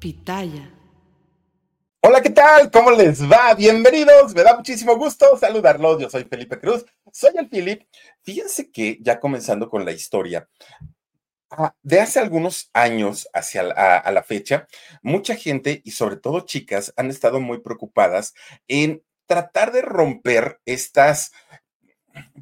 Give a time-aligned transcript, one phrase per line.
[0.00, 0.74] Pitaya.
[2.00, 2.70] Hola, ¿qué tal?
[2.70, 3.52] ¿Cómo les va?
[3.52, 4.34] Bienvenidos.
[4.34, 6.00] Me da muchísimo gusto saludarlos.
[6.00, 6.86] Yo soy Felipe Cruz.
[7.12, 7.82] Soy el Filip.
[8.22, 10.48] Fíjense que ya comenzando con la historia,
[11.50, 14.66] ah, de hace algunos años hacia a la fecha,
[15.02, 18.32] mucha gente y sobre todo chicas han estado muy preocupadas
[18.68, 21.30] en tratar de romper estas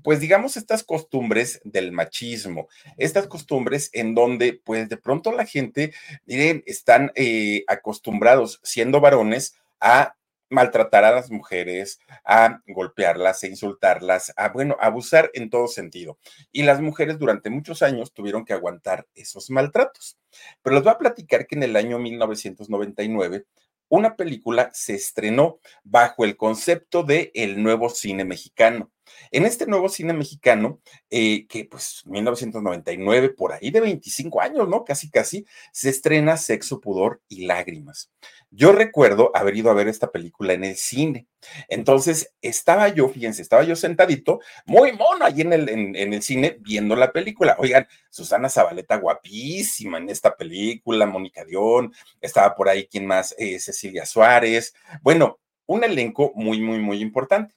[0.03, 5.93] pues digamos, estas costumbres del machismo, estas costumbres en donde, pues de pronto la gente,
[6.27, 10.15] miren, están eh, acostumbrados, siendo varones, a
[10.51, 16.19] maltratar a las mujeres, a golpearlas, a insultarlas, a, bueno, abusar en todo sentido.
[16.53, 20.19] Y las mujeres durante muchos años tuvieron que aguantar esos maltratos.
[20.63, 23.45] Pero les voy a platicar que en el año 1999
[23.91, 28.91] una película se estrenó bajo el concepto de el nuevo cine mexicano.
[29.31, 30.81] En este nuevo cine mexicano,
[31.11, 34.85] eh, que pues 1999, por ahí de 25 años, ¿no?
[34.85, 38.11] Casi, casi, se estrena Sexo, Pudor y Lágrimas.
[38.51, 41.27] Yo recuerdo haber ido a ver esta película en el cine.
[41.69, 46.57] Entonces, estaba yo, fíjense, estaba yo sentadito, muy mono ahí en el, en, el cine
[46.61, 47.57] viendo la película.
[47.59, 53.35] Oigan, Susana Zabaleta, guapísima en esta película, Mónica Dion, estaba por ahí, ¿quién más?
[53.39, 54.75] Eh, Cecilia Suárez.
[55.03, 57.55] Bueno, un elenco muy, muy, muy importante.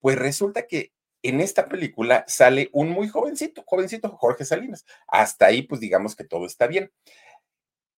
[0.00, 4.86] Pues resulta que en esta película sale un muy jovencito, jovencito Jorge Salinas.
[5.06, 6.92] Hasta ahí, pues digamos que todo está bien.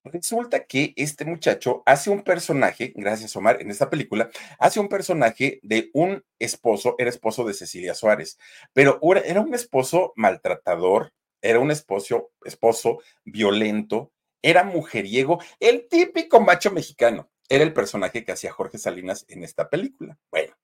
[0.02, 5.60] Resulta que este muchacho hace un personaje, gracias Omar, en esta película, hace un personaje
[5.62, 8.38] de un esposo, era esposo de Cecilia Suárez,
[8.72, 16.70] pero era un esposo maltratador, era un esposo, esposo violento, era mujeriego, el típico macho
[16.70, 20.16] mexicano, era el personaje que hacía Jorge Salinas en esta película.
[20.30, 20.54] Bueno,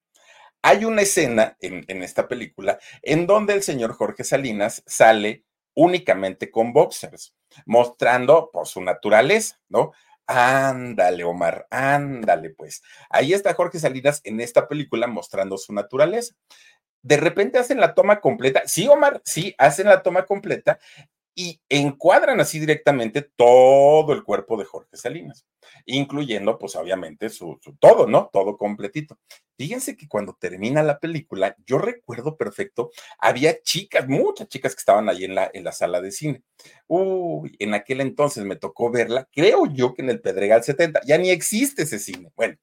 [0.62, 6.72] hay una escena en, esta película en donde el señor Jorge Salinas sale únicamente con
[6.72, 7.34] boxers,
[7.66, 9.92] mostrando por su naturaleza, ¿no?
[10.26, 12.82] Ándale, Omar, ándale, pues.
[13.10, 16.34] Ahí está Jorge Salinas en esta película mostrando su naturaleza.
[17.02, 18.62] De repente hacen la toma completa.
[18.66, 20.80] Sí, Omar, sí, hacen la toma completa
[21.38, 25.46] y encuadran así directamente todo el cuerpo de Jorge Salinas,
[25.84, 28.30] incluyendo pues obviamente su, todo, ¿no?
[28.32, 29.18] Todo completito.
[29.58, 35.10] Fíjense que cuando termina la película, yo recuerdo perfecto, había chicas, muchas chicas que estaban
[35.10, 36.42] ahí en la, en la sala de cine.
[36.86, 41.18] Uy, en aquel entonces me tocó verla, creo yo que en el Pedregal 70, ya
[41.18, 42.32] ni existe ese cine.
[42.34, 42.56] Bueno,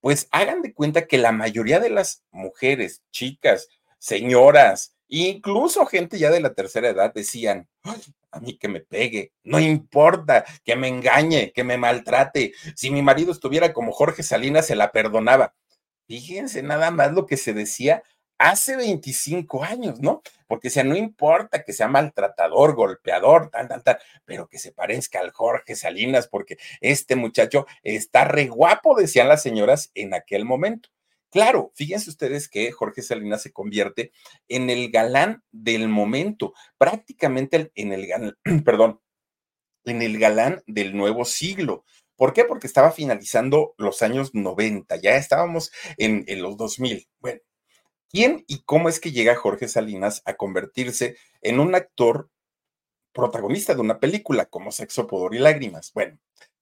[0.00, 6.30] pues hagan de cuenta que la mayoría de las mujeres, chicas, señoras, Incluso gente ya
[6.30, 7.68] de la tercera edad decían,
[8.30, 12.52] a mí que me pegue, no importa, que me engañe, que me maltrate.
[12.74, 15.54] Si mi marido estuviera como Jorge Salinas, se la perdonaba.
[16.06, 18.02] Fíjense nada más lo que se decía
[18.38, 20.22] hace 25 años, ¿no?
[20.46, 25.32] Porque no importa que sea maltratador, golpeador, tal, tal, tal, pero que se parezca al
[25.32, 30.90] Jorge Salinas, porque este muchacho está re guapo, decían las señoras en aquel momento.
[31.36, 34.10] Claro, fíjense ustedes que Jorge Salinas se convierte
[34.48, 39.02] en el galán del momento, prácticamente en el galán, perdón,
[39.84, 41.84] en el galán del nuevo siglo.
[42.16, 42.46] ¿Por qué?
[42.46, 47.06] Porque estaba finalizando los años 90, ya estábamos en, los 2000.
[47.20, 47.40] Bueno,
[48.08, 52.30] ¿quién y cómo es que llega Jorge Salinas a convertirse en un actor
[53.12, 55.92] protagonista de una película como Sexo, Pudor y Lágrimas?
[55.92, 56.18] Bueno,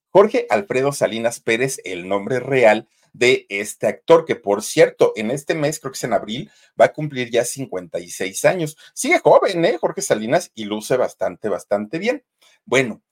[0.08, 5.54] Jorge Alfredo Salinas Pérez, el nombre real de este actor, que por cierto, en este
[5.54, 8.76] mes, creo que es en abril, va a cumplir ya 56 años.
[8.92, 9.78] Sigue joven, ¿eh?
[9.80, 12.24] Jorge Salinas y luce bastante, bastante bien.
[12.66, 13.02] Bueno,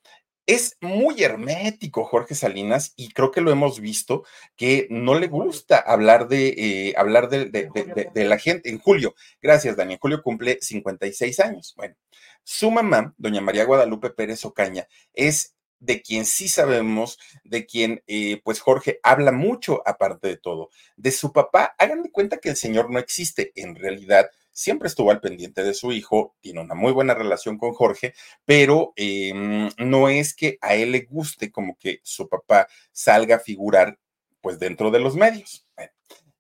[0.44, 4.24] es muy hermético Jorge Salinas y creo que lo hemos visto
[4.56, 8.68] que no le gusta hablar de eh, hablar de, de, la gente.
[8.68, 11.74] En julio, gracias Dani, en julio cumple 56 años.
[11.76, 11.94] Bueno,
[12.42, 15.51] su mamá, doña María Guadalupe Pérez Ocaña, es
[15.82, 20.70] de quien sí sabemos, de quien eh, pues Jorge habla mucho aparte de todo.
[20.96, 23.52] De su papá, hagan de cuenta que el señor no existe.
[23.56, 27.72] En realidad, siempre estuvo al pendiente de su hijo, tiene una muy buena relación con
[27.72, 33.36] Jorge, pero em, no es que a él le guste como que su papá salga
[33.36, 33.98] a figurar
[34.40, 35.66] pues dentro de los medios.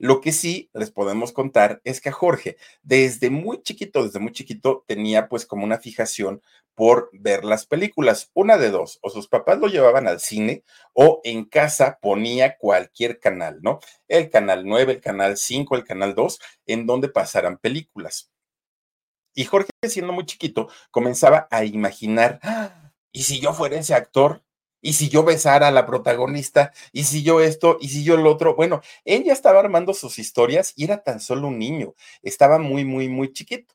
[0.02, 4.32] Lo que sí les podemos contar es que a Jorge, desde muy chiquito, desde muy
[4.32, 6.42] chiquito, tenía pues como una fijación
[6.74, 8.28] por ver las películas.
[8.34, 13.20] Una de dos, o sus papás lo llevaban al cine o en casa ponía cualquier
[13.20, 13.78] canal, ¿no?
[14.08, 18.32] El canal 9, el canal 5, el canal 2, en donde pasaran películas.
[19.34, 22.92] Y Jorge, siendo muy chiquito, comenzaba a imaginar, ¡Ah!
[23.12, 24.42] ¿y si yo fuera ese actor?
[24.82, 28.30] Y si yo besara a la protagonista, y si yo esto, y si yo lo
[28.30, 28.54] otro.
[28.56, 33.08] Bueno, ella estaba armando sus historias y era tan solo un niño, estaba muy, muy,
[33.08, 33.74] muy chiquito.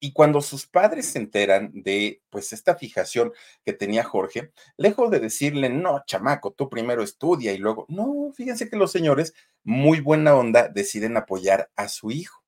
[0.00, 3.32] Y cuando sus padres se enteran de pues esta fijación
[3.64, 8.70] que tenía Jorge, lejos de decirle, no, chamaco, tú primero estudia y luego, no, fíjense
[8.70, 9.34] que los señores,
[9.64, 12.42] muy buena onda, deciden apoyar a su hijo.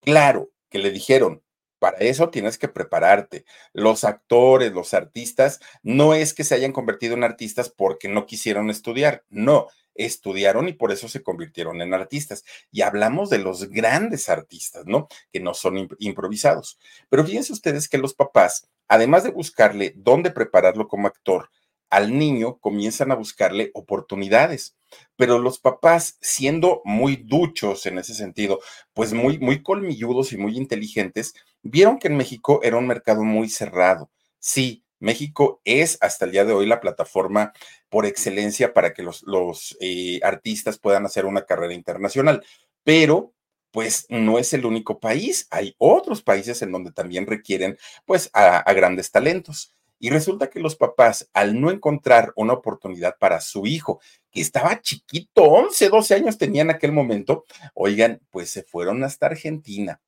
[0.00, 1.43] Claro que le dijeron,
[1.84, 3.44] para eso tienes que prepararte.
[3.74, 8.70] Los actores, los artistas, no es que se hayan convertido en artistas porque no quisieron
[8.70, 12.42] estudiar, no, estudiaron y por eso se convirtieron en artistas.
[12.72, 15.08] Y hablamos de los grandes artistas, ¿no?
[15.30, 16.78] Que no son improvisados.
[17.10, 21.50] Pero fíjense ustedes que los papás, además de buscarle dónde prepararlo como actor,
[21.90, 24.74] al niño comienzan a buscarle oportunidades.
[25.16, 28.60] Pero los papás, siendo muy duchos en ese sentido,
[28.94, 31.34] pues muy, muy colmilludos y muy inteligentes,
[31.64, 34.10] vieron que en México era un mercado muy cerrado.
[34.38, 37.52] Sí, México es hasta el día de hoy la plataforma
[37.88, 42.44] por excelencia para que los, eh, artistas puedan hacer una carrera internacional,
[42.84, 43.32] pero
[43.70, 48.58] pues no es el único país, hay otros países en donde también requieren pues a,
[48.58, 49.74] a grandes talentos.
[49.98, 54.00] Y resulta que los papás, al no encontrar una oportunidad para su hijo,
[54.30, 57.44] que estaba chiquito, 11, 12 años tenía en aquel momento,
[57.74, 60.00] oigan, pues se fueron hasta Argentina.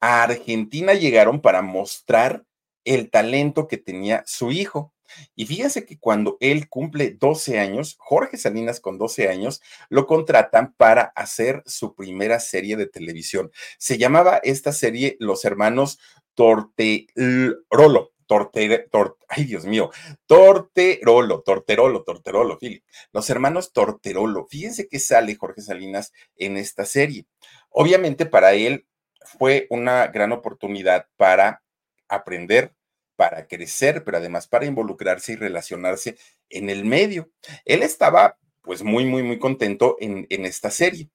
[0.00, 2.44] A Argentina llegaron para mostrar
[2.84, 4.94] el talento que tenía su hijo.
[5.34, 10.72] Y fíjense que cuando él cumple 12 años, Jorge Salinas con 12 años, lo contratan
[10.74, 13.50] para hacer su primera serie de televisión.
[13.78, 15.98] Se llamaba esta serie Los Hermanos
[16.34, 18.12] Torterolo.
[18.30, 18.86] Torte,
[19.26, 19.90] ay Dios mío,
[20.26, 22.84] Torterolo, Torterolo, Torterolo, Philip.
[23.12, 24.46] Los hermanos Torterolo.
[24.46, 27.26] Fíjense que sale Jorge Salinas en esta serie.
[27.70, 28.86] Obviamente para él
[29.24, 31.62] fue una gran oportunidad para
[32.08, 32.74] aprender,
[33.16, 36.16] para crecer, pero además para involucrarse y relacionarse
[36.48, 37.30] en el medio.
[37.64, 41.10] Él estaba pues muy, muy, muy contento en, en esta serie.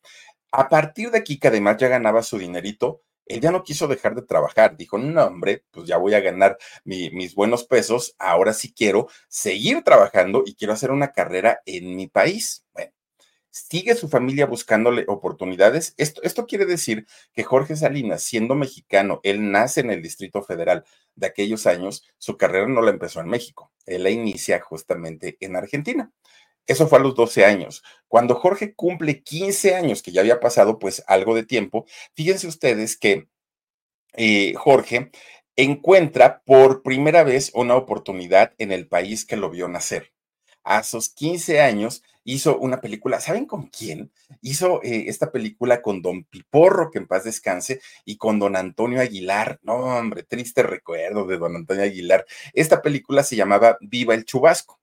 [0.51, 4.15] A partir de aquí, que además ya ganaba su dinerito, él ya no quiso dejar
[4.15, 4.77] de trabajar.
[4.77, 8.15] Dijo, no, hombre, pues ya voy a ganar mis buenos pesos.
[8.19, 12.65] Ahora sí quiero seguir trabajando y quiero hacer una carrera en mi país.
[12.73, 12.91] Bueno,
[13.55, 15.93] sigue su familia buscándole oportunidades.
[15.97, 20.83] Esto, esto quiere decir que Jorge Salinas, siendo mexicano, él nace en el Distrito Federal
[21.15, 25.55] de aquellos años, su carrera no la empezó en México, él la inicia justamente en
[25.55, 26.11] Argentina.
[26.67, 27.81] Eso fue a los 12 años.
[28.09, 32.97] Cuando Jorge cumple 15 años, que ya había pasado pues algo de tiempo, fíjense ustedes
[32.97, 33.29] que
[34.15, 35.11] eh, Jorge
[35.55, 40.14] encuentra por primera vez una oportunidad en el país que lo vio nacer
[40.65, 44.11] a sus 15 años hizo una película, ¿saben con quién?
[44.41, 48.99] Hizo eh, esta película con Don Piporro, que en paz descanse, y con Don Antonio
[48.99, 49.59] Aguilar.
[49.61, 52.25] No, hombre, triste recuerdo de Don Antonio Aguilar.
[52.53, 54.79] Esta película se llamaba Viva el Chubasco.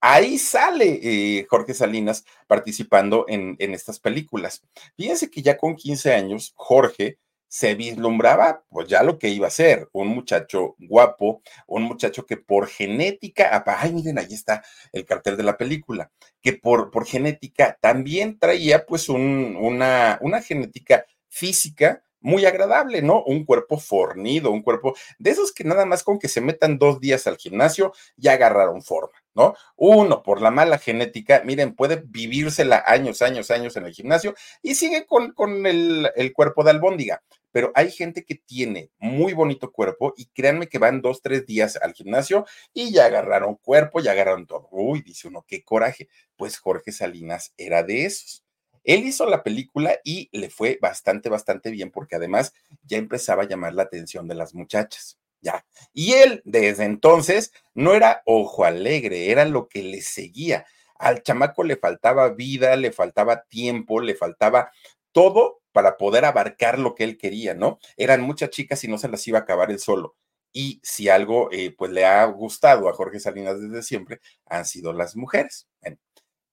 [0.00, 4.62] Ahí sale eh, Jorge Salinas participando en, en estas películas.
[4.96, 7.18] Fíjense que ya con 15 años, Jorge
[7.52, 12.38] se vislumbraba pues ya lo que iba a ser, un muchacho guapo, un muchacho que
[12.38, 16.10] por genética, ay miren, ahí está el cartel de la película,
[16.40, 23.22] que por, por genética también traía pues un, una, una genética física muy agradable, ¿no?
[23.24, 27.00] Un cuerpo fornido, un cuerpo de esos que nada más con que se metan dos
[27.00, 29.54] días al gimnasio ya agarraron forma, ¿no?
[29.76, 34.74] Uno, por la mala genética, miren, puede vivírsela años, años, años en el gimnasio y
[34.74, 37.22] sigue con, con el, el cuerpo de albóndiga
[37.52, 41.76] pero hay gente que tiene muy bonito cuerpo y créanme que van dos, tres días
[41.76, 44.68] al gimnasio y ya agarraron cuerpo, ya agarraron todo.
[44.72, 46.08] Uy, dice uno, qué coraje.
[46.36, 48.41] Pues Jorge Salinas era de esos.
[48.84, 53.48] Él hizo la película y le fue bastante, bastante bien porque además ya empezaba a
[53.48, 55.18] llamar la atención de las muchachas.
[55.40, 55.66] Ya.
[55.92, 60.66] Y él, desde entonces, no era ojo alegre, era lo que le seguía.
[60.96, 64.70] Al chamaco le faltaba vida, le faltaba tiempo, le faltaba
[65.10, 67.78] todo para poder abarcar lo que él quería, ¿no?
[67.96, 70.16] Eran muchas chicas y no se las iba a acabar él solo.
[70.52, 74.92] Y si algo eh, pues le ha gustado a Jorge Salinas desde siempre, han sido
[74.92, 75.66] las mujeres.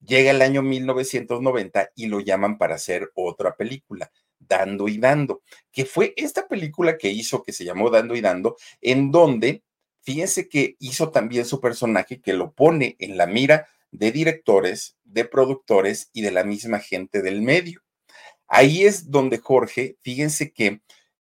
[0.05, 5.41] Llega el año 1990 y lo llaman para hacer otra película, Dando y Dando,
[5.71, 9.63] que fue esta película que hizo, que se llamó Dando y Dando, en donde,
[10.01, 15.25] fíjense que hizo también su personaje que lo pone en la mira de directores, de
[15.25, 17.81] productores y de la misma gente del medio.
[18.47, 20.81] Ahí es donde Jorge, fíjense que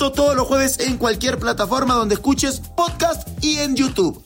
[0.00, 4.24] Todos los jueves en cualquier plataforma donde escuches podcast y en YouTube.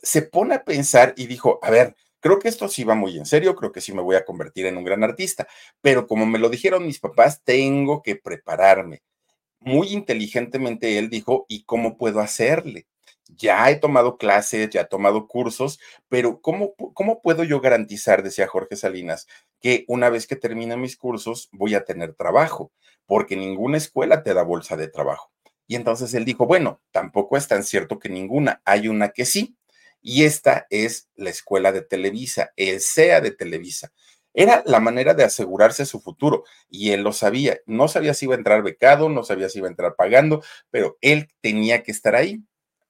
[0.00, 3.26] Se pone a pensar y dijo, a ver, creo que esto sí va muy en
[3.26, 5.48] serio, creo que sí me voy a convertir en un gran artista,
[5.82, 9.02] pero como me lo dijeron mis papás, tengo que prepararme.
[9.58, 12.86] Muy inteligentemente él dijo, ¿y cómo puedo hacerle?
[13.36, 15.78] ya he tomado clases, ya he tomado cursos,
[16.08, 19.26] pero ¿cómo, ¿cómo puedo yo garantizar, decía Jorge Salinas,
[19.60, 22.72] que una vez que termine mis cursos voy a tener trabajo?
[23.10, 25.32] Porque ninguna escuela te da bolsa de trabajo.
[25.66, 29.56] Y entonces él dijo, bueno, tampoco es tan cierto que ninguna, hay una que sí,
[30.00, 33.90] y esta es la escuela de Televisa, el SEA de Televisa.
[34.32, 37.58] Era la manera de asegurarse su futuro y él lo sabía.
[37.66, 40.96] No sabía si iba a entrar becado, no sabía si iba a entrar pagando, pero
[41.00, 42.44] él tenía que estar ahí.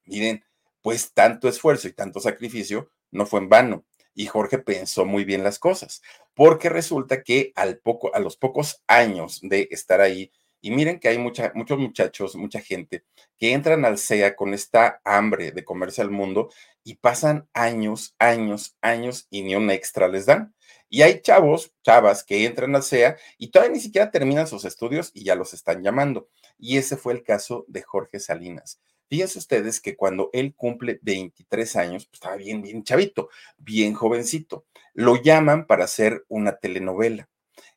[0.05, 0.45] Miren,
[0.83, 3.87] pues tanto esfuerzo y tanto sacrificio no fue en vano.
[4.21, 6.03] Y Jorge pensó muy bien las cosas,
[6.35, 11.09] porque resulta que al poco, a los pocos años de estar ahí, y miren que
[11.09, 13.05] hay mucha, muchos muchachos, mucha gente
[13.39, 16.51] que entran al SEA con esta hambre de comerse al mundo
[16.85, 20.55] y pasan años, años, años y ni un extra les dan.
[20.91, 25.13] Y hay chavos, chavas que entran al SEA y todavía ni siquiera terminan sus estudios
[25.15, 26.29] y ya los están llamando.
[26.59, 28.83] Y ese fue el caso de Jorge Salinas.
[29.11, 34.67] Fíjense ustedes que cuando él cumple 23 años, pues estaba bien, bien chavito, bien jovencito,
[34.95, 37.29] lo llaman para hacer una telenovela.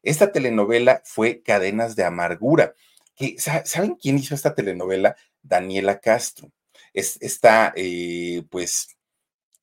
[0.04, 2.76] Esta telenovela fue Cadenas de Amargura.
[3.16, 5.16] Que, ¿Saben quién hizo esta telenovela?
[5.42, 6.52] Daniela Castro.
[6.94, 8.96] Es esta, eh, pues,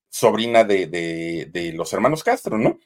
[0.09, 2.81] sobrina de, de, los hermanos Castro, ¿no?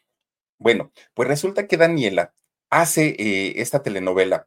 [0.58, 2.34] Bueno, pues resulta que Daniela
[2.68, 4.46] hace eh, esta telenovela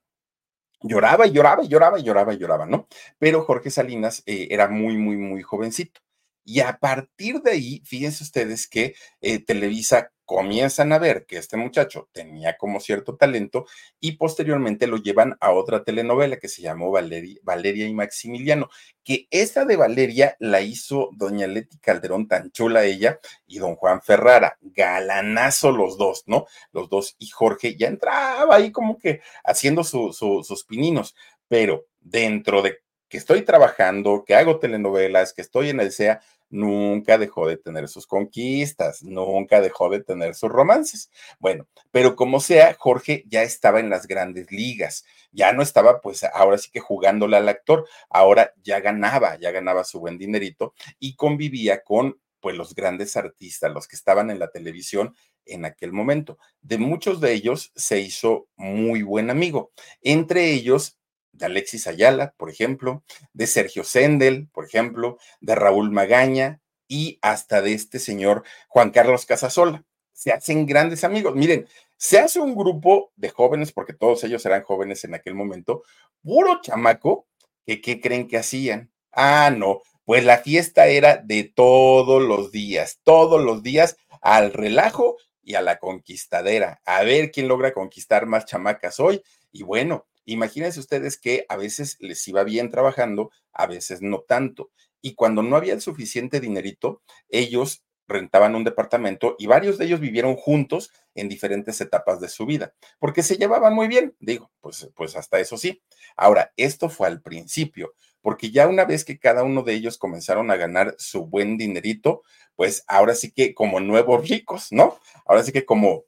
[0.81, 2.87] lloraba y lloraba y lloraba y lloraba y lloraba, ¿no?
[3.19, 6.01] Pero Jorge Salinas eh, era muy, muy, muy jovencito.
[6.49, 11.57] Y a partir de ahí, fíjense ustedes que eh, Televisa comienzan a ver que este
[11.57, 13.65] muchacho tenía como cierto talento
[13.99, 18.69] y posteriormente lo llevan a otra telenovela que se llamó Valeria, y Maximiliano,
[19.03, 24.01] que esa de Valeria la hizo doña Leti Calderón, tan chula ella, y don Juan
[24.01, 26.45] Ferrara, galanazo los dos, ¿no?
[26.71, 31.13] Los dos, y Jorge ya entraba ahí como que haciendo sus pininos,
[31.49, 32.77] pero dentro de
[33.09, 37.87] que estoy trabajando, que hago telenovelas, que estoy en el SEA, nunca dejó de tener
[37.87, 41.11] sus conquistas, nunca dejó de tener sus romances.
[41.39, 46.23] Bueno, pero como sea, Jorge ya estaba en las grandes ligas, ya no estaba pues
[46.23, 51.15] ahora sí que jugándole al actor, ahora ya ganaba, ya ganaba su buen dinerito y
[51.15, 56.37] convivía con pues los grandes artistas, los que estaban en la televisión en aquel momento.
[56.61, 60.96] De muchos de ellos se hizo muy buen amigo, entre ellos
[61.37, 63.03] de Alexis Ayala, por ejemplo,
[63.33, 69.25] de Sergio Sendel, por ejemplo, de Raúl Magaña y hasta de este señor Juan Carlos
[69.25, 69.83] Casasola.
[70.13, 71.35] Se hacen grandes amigos.
[71.35, 75.83] Miren, se hace un grupo de jóvenes, porque todos ellos eran jóvenes en aquel momento,
[76.23, 77.27] puro chamaco,
[77.65, 78.91] que ¿qué creen que hacían?
[79.11, 85.17] Ah, no, pues la fiesta era de todos los días, todos los días al relajo
[85.43, 89.21] y a la conquistadera, a ver quién logra conquistar más chamacas hoy.
[89.51, 94.71] Y bueno, Imagínense ustedes que a veces les iba bien trabajando, a veces no tanto.
[95.01, 99.99] Y cuando no había el suficiente dinerito, ellos rentaban un departamento y varios de ellos
[100.01, 104.89] vivieron juntos en diferentes etapas de su vida, porque se llevaban muy bien, digo, pues,
[104.95, 105.81] pues hasta eso sí.
[106.15, 110.51] Ahora, esto fue al principio, porque ya una vez que cada uno de ellos comenzaron
[110.51, 112.23] a ganar su buen dinerito,
[112.55, 114.99] pues ahora sí que como nuevos ricos, ¿no?
[115.25, 116.03] Ahora sí que como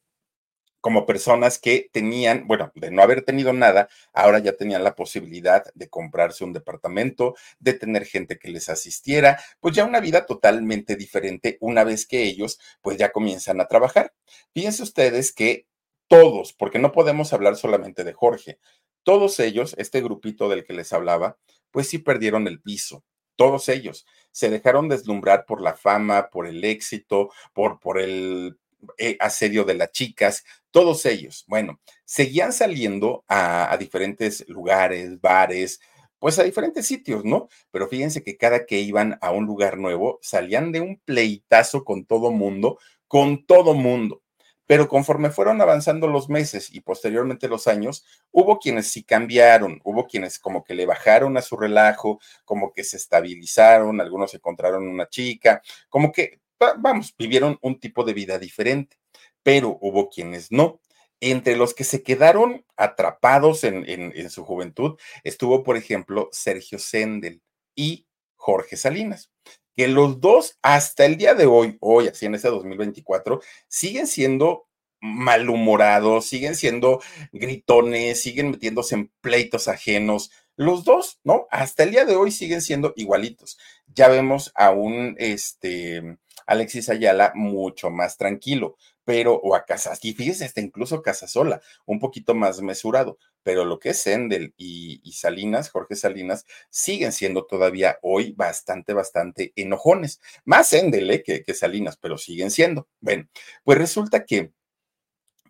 [0.82, 5.66] como personas que tenían, bueno, de no haber tenido nada, ahora ya tenían la posibilidad
[5.74, 10.96] de comprarse un departamento, de tener gente que les asistiera, pues ya una vida totalmente
[10.96, 14.14] diferente una vez que ellos pues ya comienzan a trabajar.
[14.54, 15.68] Fíjense ustedes que
[16.08, 18.60] todos, porque no podemos hablar solamente de Jorge,
[19.04, 21.38] todos ellos, este grupito del que les hablaba,
[21.72, 23.04] pues sí perdieron el piso,
[23.36, 28.58] todos ellos se dejaron deslumbrar por la fama, por el éxito, por, por el
[28.98, 35.80] eh, asedio de las chicas, todos ellos, bueno, seguían saliendo a, diferentes lugares, bares,
[36.20, 37.48] pues a diferentes sitios, ¿no?
[37.72, 42.06] Pero fíjense que cada que iban a un lugar nuevo, salían de un pleitazo con
[42.06, 44.22] todo mundo, con todo mundo.
[44.68, 50.06] Pero conforme fueron avanzando los meses y posteriormente los años, hubo quienes sí cambiaron, hubo
[50.06, 55.10] quienes como que le bajaron a su relajo, como que se estabilizaron, algunos encontraron una
[55.10, 56.40] chica, como que
[56.78, 58.98] vamos, vivieron un tipo de vida diferente,
[59.44, 60.82] pero hubo quienes no.
[61.22, 67.42] Entre los que se quedaron atrapados en, su juventud estuvo, por ejemplo, Sergio Sendel
[67.76, 69.30] y Jorge Salinas,
[69.76, 74.70] que los dos hasta el día de hoy, hoy así en ese 2024, siguen siendo
[75.02, 77.02] malhumorados, siguen siendo
[77.32, 80.32] gritones, siguen metiéndose en pleitos ajenos.
[80.60, 81.48] Los dos, ¿no?
[81.52, 83.58] Hasta el día de hoy siguen siendo igualitos.
[83.96, 88.76] Ya vemos a un este, Alexis Ayala mucho más tranquilo,
[89.06, 93.80] pero, o a Casas, y fíjese, hasta incluso Casasola, un poquito más mesurado, pero lo
[93.80, 100.20] que es Sendel y, Salinas, Jorge Salinas, siguen siendo todavía hoy bastante, bastante enojones.
[100.44, 101.24] Más Sendel ¿eh?
[101.24, 102.90] que, que Salinas, pero siguen siendo.
[103.00, 103.30] Bueno,
[103.64, 104.52] pues resulta que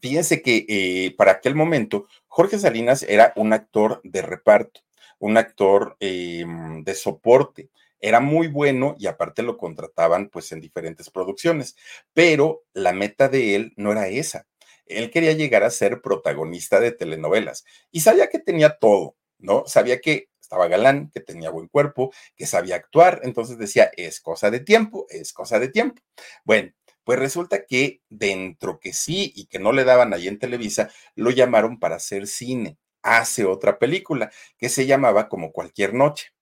[0.02, 4.82] Fíjense que eh, para aquel momento Jorge Salinas era un actor de reparto,
[5.20, 7.70] un actor em, de soporte.
[8.00, 11.76] Era muy bueno y aparte lo contrataban pues en diferentes producciones,
[12.14, 14.48] pero la meta de él no era esa.
[14.86, 19.64] Él quería llegar a ser protagonista de telenovelas y sabía que tenía todo, ¿no?
[19.68, 24.50] Sabía que estaba galán, que tenía buen cuerpo, que sabía actuar, entonces decía, es cosa
[24.50, 26.02] de tiempo, es cosa de tiempo.
[26.44, 26.72] Bueno,
[27.04, 31.30] pues resulta que dentro que sí y que no le daban ahí en Televisa, lo
[31.32, 32.78] llamaron para hacer cine.
[33.02, 36.34] Hace otra película que se llamaba como cualquier noche.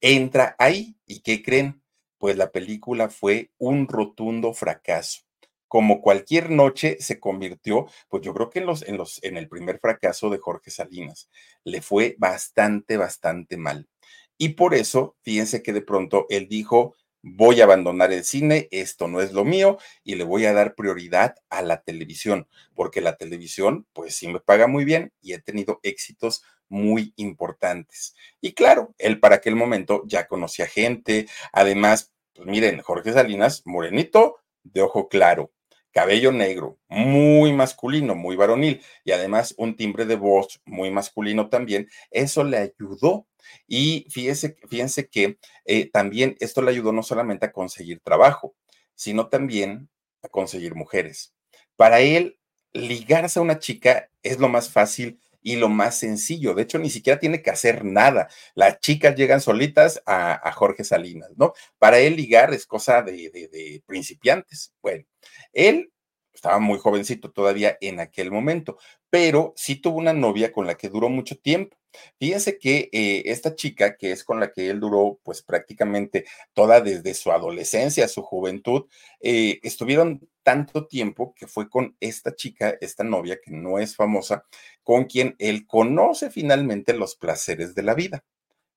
[0.00, 1.82] Entra ahí y ¿qué creen?
[2.18, 5.22] Pues la película fue un rotundo fracaso.
[5.68, 9.48] Como cualquier noche se convirtió, pues yo creo que en los, en los, en el
[9.48, 11.30] primer fracaso de Jorge Salinas.
[11.64, 13.88] Le fue bastante, bastante mal.
[14.36, 19.08] Y por eso, fíjense que de pronto él dijo, voy a abandonar el cine, esto
[19.08, 23.16] no es lo mío y le voy a dar prioridad a la televisión, porque la
[23.16, 28.14] televisión pues sí me paga muy bien y he tenido éxitos muy importantes.
[28.40, 34.38] Y claro, él para aquel momento ya conocía gente, además, pues miren, Jorge Salinas, morenito,
[34.64, 35.52] de ojo claro,
[35.92, 41.88] cabello negro, muy masculino, muy varonil, y además un timbre de voz muy masculino también,
[42.10, 43.26] eso le ayudó.
[43.66, 48.54] Y fíjense, fíjense que eh, también esto le ayudó no solamente a conseguir trabajo,
[48.94, 49.88] sino también
[50.22, 51.34] a conseguir mujeres.
[51.76, 52.38] Para él,
[52.72, 56.54] ligarse a una chica es lo más fácil y lo más sencillo.
[56.54, 58.28] De hecho, ni siquiera tiene que hacer nada.
[58.54, 61.52] Las chicas llegan solitas a, Jorge Salinas, ¿no?
[61.78, 64.72] Para él ligar es cosa de, de principiantes.
[64.80, 65.04] Bueno,
[65.52, 65.92] él
[66.32, 68.78] estaba muy jovencito todavía en aquel momento,
[69.10, 71.76] pero sí tuvo una novia con la que duró mucho tiempo.
[72.18, 76.80] Fíjense que eh, esta chica, que es con la que él duró pues prácticamente toda
[76.80, 78.86] desde su adolescencia, su juventud,
[79.20, 84.44] eh, estuvieron tanto tiempo que fue con esta chica, esta novia que no es famosa,
[84.82, 88.24] con quien él conoce finalmente los placeres de la vida.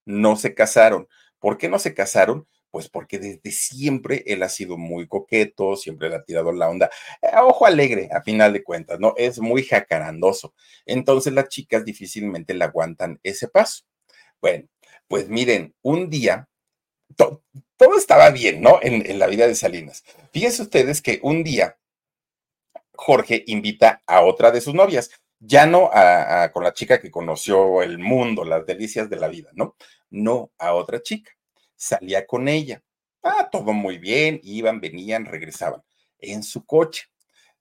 [0.05, 1.07] No se casaron.
[1.39, 2.47] ¿Por qué no se casaron?
[2.75, 6.89] Pues porque desde siempre él ha sido muy coqueto, siempre le ha tirado la onda,
[7.21, 9.13] eh, ojo alegre, a final de cuentas, ¿no?
[9.15, 10.53] Es muy jacarandoso.
[10.85, 13.85] Entonces las chicas difícilmente le aguantan ese paso.
[14.41, 14.67] Bueno,
[15.07, 16.49] pues miren, un día,
[17.15, 18.79] todo estaba bien, ¿no?
[18.81, 20.03] En, la vida de Salinas.
[20.33, 21.77] Fíjense ustedes que un día
[22.91, 27.81] Jorge invita a otra de sus novias, ya no a, con la chica que conoció
[27.83, 29.77] el mundo, las delicias de la vida, ¿no?
[30.09, 31.31] No a otra chica
[31.75, 32.83] salía con ella.
[33.23, 35.81] Ah, todo muy bien, iban, venían, regresaban
[36.19, 37.05] en su coche.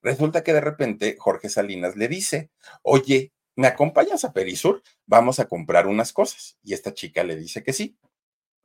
[0.03, 2.50] Resulta que de repente Jorge Salinas le dice,
[2.83, 4.83] oye, ¿me acompañas a Perisur?
[5.07, 6.59] Vamos a comprar unas cosas.
[6.62, 7.96] Y esta chica le dice que sí.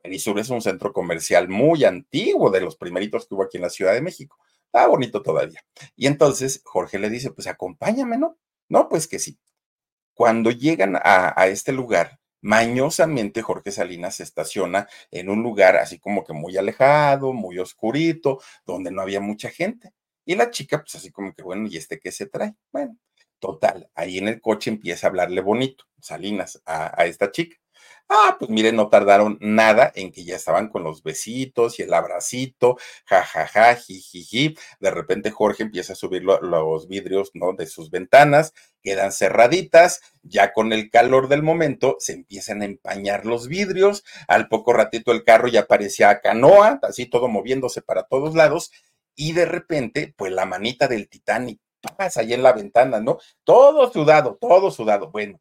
[0.02, 3.70] Perisur es un centro comercial muy antiguo, de los primeritos que hubo aquí en la
[3.70, 4.38] Ciudad de México.
[4.66, 5.64] Está bonito todavía.
[5.96, 8.38] Y entonces Jorge le dice, pues acompáñame, ¿no?
[8.68, 9.38] No, pues que sí.
[10.14, 15.98] Cuando llegan a, a este lugar, Mañosamente Jorge Salinas se estaciona en un lugar así
[15.98, 19.92] como que muy alejado, muy oscurito, donde no había mucha gente.
[20.24, 22.54] Y la chica, pues así como que, bueno, ¿y este qué se trae?
[22.72, 22.96] Bueno,
[23.38, 27.56] total, ahí en el coche empieza a hablarle bonito, Salinas, a, a esta chica.
[28.12, 31.94] Ah, pues miren, no tardaron nada en que ya estaban con los besitos y el
[31.94, 34.56] abracito, jajaja, jijiji.
[34.80, 37.52] De repente Jorge empieza a subir los vidrios, ¿no?
[37.52, 43.26] De sus ventanas, quedan cerraditas, ya con el calor del momento se empiezan a empañar
[43.26, 44.02] los vidrios.
[44.26, 48.72] Al poco ratito el carro ya parecía canoa, así todo moviéndose para todos lados.
[49.14, 51.60] Y de repente, pues la manita del Titanic
[51.96, 53.18] pasa ahí en la ventana, ¿no?
[53.44, 55.10] Todo sudado, todo sudado.
[55.12, 55.40] Bueno,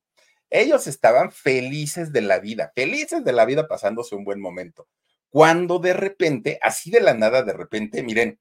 [0.50, 4.88] ellos estaban felices de la vida, felices de la vida pasándose un buen momento.
[5.30, 8.40] Cuando de repente, así de la nada, de repente, miren,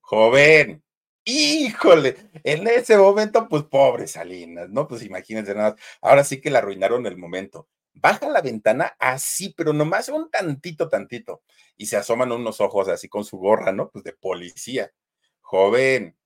[0.00, 0.84] joven,
[1.24, 4.86] híjole, en ese momento, pues pobre Salinas, ¿no?
[4.86, 7.68] Pues imagínense nada, ahora sí que le arruinaron el momento.
[7.94, 11.42] Baja la ventana así, pero nomás un tantito, tantito,
[11.76, 13.90] y se asoman unos ojos así con su gorra, ¿no?
[13.90, 14.92] Pues de policía.
[15.40, 16.16] Joven,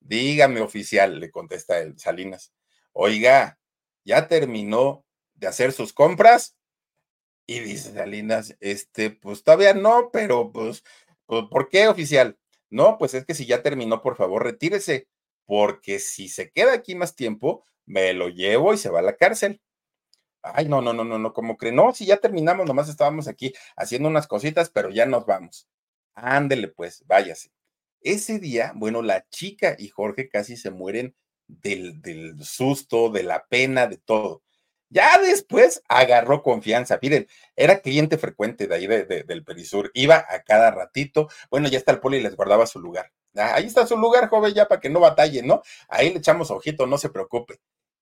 [0.00, 2.52] dígame oficial, le contesta el Salinas
[2.92, 3.58] oiga,
[4.04, 6.56] ya terminó de hacer sus compras.
[7.46, 10.84] Y dice Salinas, este, pues todavía no, pero pues,
[11.26, 12.38] pues ¿por qué oficial?
[12.70, 15.08] No, pues es que si ya terminó, por favor, retírese,
[15.46, 19.16] porque si se queda aquí más tiempo, me lo llevo y se va a la
[19.16, 19.60] cárcel.
[20.42, 21.76] Ay, no, no, no, no, no, como creen?
[21.76, 25.68] No, si ya terminamos, nomás estábamos aquí haciendo unas cositas, pero ya nos vamos.
[26.14, 27.50] Ándele, pues, váyase.
[28.00, 31.14] Ese día, bueno, la chica y Jorge casi se mueren
[31.62, 34.42] del, susto, de la pena, de todo.
[34.88, 36.98] Ya después agarró confianza.
[37.00, 39.90] Miren, era cliente frecuente de ahí del Perisur.
[39.94, 41.28] Iba a cada ratito.
[41.50, 43.12] Bueno, ya está el poli y les guardaba su lugar.
[43.36, 45.62] Ah, ahí está su lugar, joven, ya para que no batalle, ¿no?
[45.88, 47.60] Ahí le echamos ojito, no se preocupe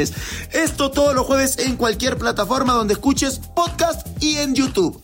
[0.00, 5.02] esto todos los jueves en cualquier plataforma donde escuches podcast y en YouTube.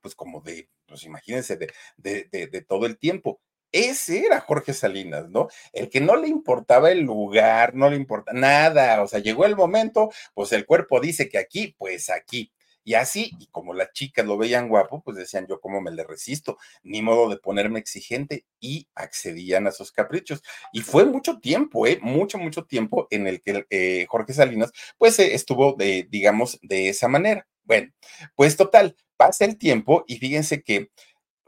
[0.00, 3.40] Pues como de, pues imagínense, de, de, de, todo el tiempo.
[3.70, 5.48] Ese era Jorge Salinas, ¿no?
[5.72, 9.02] El que no le importaba el lugar, no le importa nada.
[9.02, 12.52] O sea, llegó el momento, pues el cuerpo dice que aquí, pues aquí.
[12.84, 16.04] Y así, y como las chicas lo veían guapo, pues decían yo cómo me le
[16.04, 20.42] resisto, ni modo de ponerme exigente y accedían a sus caprichos.
[20.72, 21.98] Y fue mucho tiempo, ¿eh?
[22.02, 26.88] Mucho, mucho tiempo en el que eh, Jorge Salinas, pues eh, estuvo, de, digamos, de
[26.88, 27.46] esa manera.
[27.64, 27.92] Bueno,
[28.34, 30.90] pues total, pasa el tiempo y fíjense que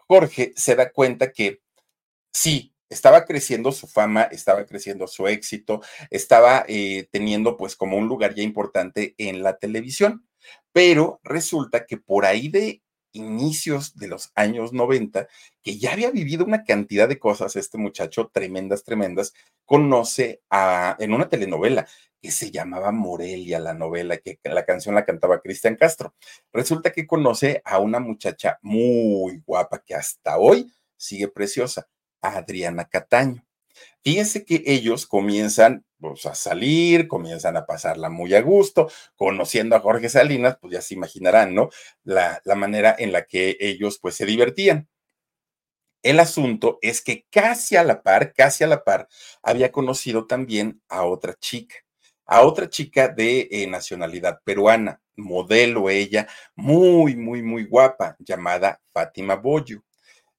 [0.07, 1.61] Jorge se da cuenta que
[2.33, 8.09] sí, estaba creciendo su fama, estaba creciendo su éxito, estaba eh, teniendo pues como un
[8.09, 10.27] lugar ya importante en la televisión.
[10.73, 15.29] Pero resulta que por ahí de inicios de los años 90,
[15.63, 19.33] que ya había vivido una cantidad de cosas, este muchacho, tremendas, tremendas,
[19.65, 21.87] conoce a, en una telenovela
[22.21, 26.15] que se llamaba Morelia, la novela, que la canción la cantaba Cristian Castro.
[26.53, 31.89] Resulta que conoce a una muchacha muy guapa que hasta hoy sigue preciosa,
[32.21, 33.45] Adriana Cataño.
[34.03, 39.81] Fíjense que ellos comienzan pues, a salir, comienzan a pasarla muy a gusto, conociendo a
[39.81, 41.71] Jorge Salinas, pues ya se imaginarán, ¿no?
[42.05, 44.89] La, la manera en la que ellos pues se divertían.
[46.03, 49.09] El asunto es que casi a la par, casi a la par,
[49.43, 51.77] había conocido también a otra chica,
[52.27, 59.37] a otra chica de eh, nacionalidad peruana, modelo ella, muy, muy, muy guapa, llamada Fátima
[59.37, 59.83] Boyo.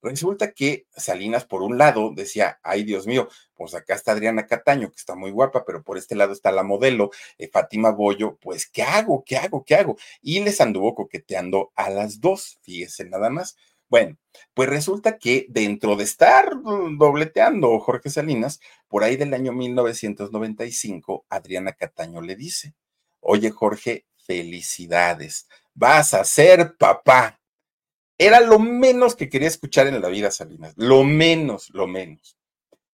[0.06, 4.92] Resulta que Salinas, por un lado, decía, ay Dios mío, pues acá está Adriana Cataño,
[4.92, 8.68] que está muy guapa, pero por este lado está la modelo, eh, Fátima Bollo, pues
[8.68, 9.24] ¿qué hago?
[9.26, 9.64] ¿Qué hago?
[9.66, 9.98] ¿Qué hago?
[10.22, 13.58] Y les anduvo coqueteando a las dos, fíjese nada más.
[13.90, 14.18] Bueno,
[14.54, 21.74] pues resulta que dentro de estar dobleteando Jorge Salinas, por ahí del año 1995, Adriana
[21.74, 22.76] Cataño le dice,
[23.22, 27.40] oye Jorge, felicidades, vas a ser papá.
[28.18, 30.74] Era lo menos que quería escuchar en la vida, Salinas.
[30.78, 32.38] Lo menos, lo menos.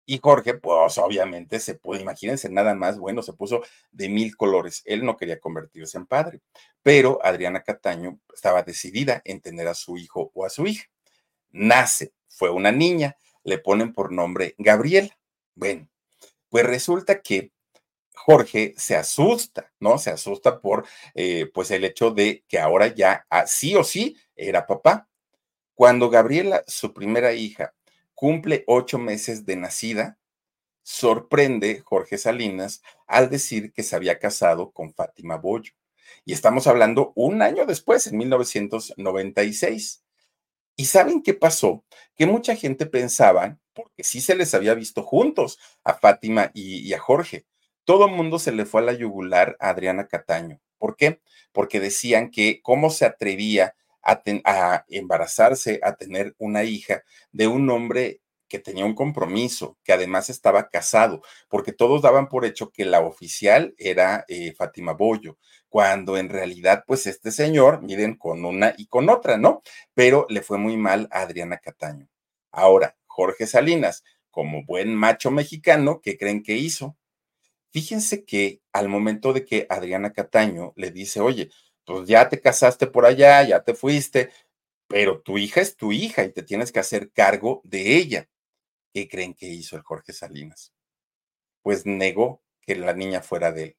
[0.06, 4.82] Y Jorge, pues obviamente se puede, imagínense nada más, bueno, se puso de mil colores.
[4.86, 6.42] Él no quería convertirse en padre,
[6.82, 10.86] pero Adriana Cataño estaba decidida en tener a su hijo o a su hija.
[11.52, 15.18] Nace, fue una niña, le ponen por nombre Gabriela.
[15.56, 15.88] Bueno,
[16.50, 17.52] pues resulta que
[18.14, 19.98] Jorge se asusta, ¿no?
[19.98, 24.18] Se asusta por, eh, pues, el hecho de que ahora ya ah, sí o sí
[24.36, 25.08] era papá.
[25.82, 27.74] Cuando Gabriela, su primera hija,
[28.13, 30.20] cumple ocho meses de nacida,
[30.84, 35.74] sorprende Jorge Salinas al decir que se había casado con Fátima Bollo.
[36.24, 40.04] Y estamos hablando un año después, en 1996.
[40.76, 41.84] ¿Y saben qué pasó?
[42.15, 47.00] Que mucha gente pensaba, porque sí se les había visto juntos a Fátima y, a
[47.00, 47.48] Jorge,
[47.86, 50.62] todo el mundo se le fue a la yugular a Adriana Cataño.
[50.78, 51.22] ¿Por qué?
[51.52, 58.22] Porque decían que cómo se atrevía a, embarazarse, a tener una hija de un hombre
[58.48, 63.00] que tenía un compromiso, que además estaba casado, porque todos daban por hecho que la
[63.00, 65.38] oficial era eh, Fátima Bollo,
[65.70, 69.62] cuando en realidad, pues este señor, miren, con una y con otra, ¿no?
[69.94, 72.10] Pero le fue muy mal a Adriana Cataño.
[72.52, 76.98] Ahora, Jorge Salinas, como buen macho mexicano, ¿qué creen que hizo?
[77.72, 81.50] Fíjense que al momento de que Adriana Cataño le dice, oye,
[81.86, 84.32] pues ya te casaste por allá, ya te fuiste,
[84.88, 88.30] pero tu hija es tu hija y te tienes que hacer cargo de ella.
[88.94, 90.74] ¿Qué creen que hizo el Jorge Salinas?
[91.62, 93.78] Pues negó que la niña fuera de él.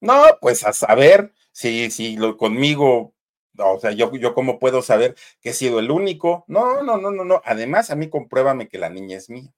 [0.00, 3.14] No, pues a saber si, si lo, conmigo
[3.58, 6.44] O sea, yo, yo cómo puedo saber que he sido el único.
[6.48, 7.42] No, no, no, no, no.
[7.44, 9.54] Además, a mí compruébame que la niña es mía.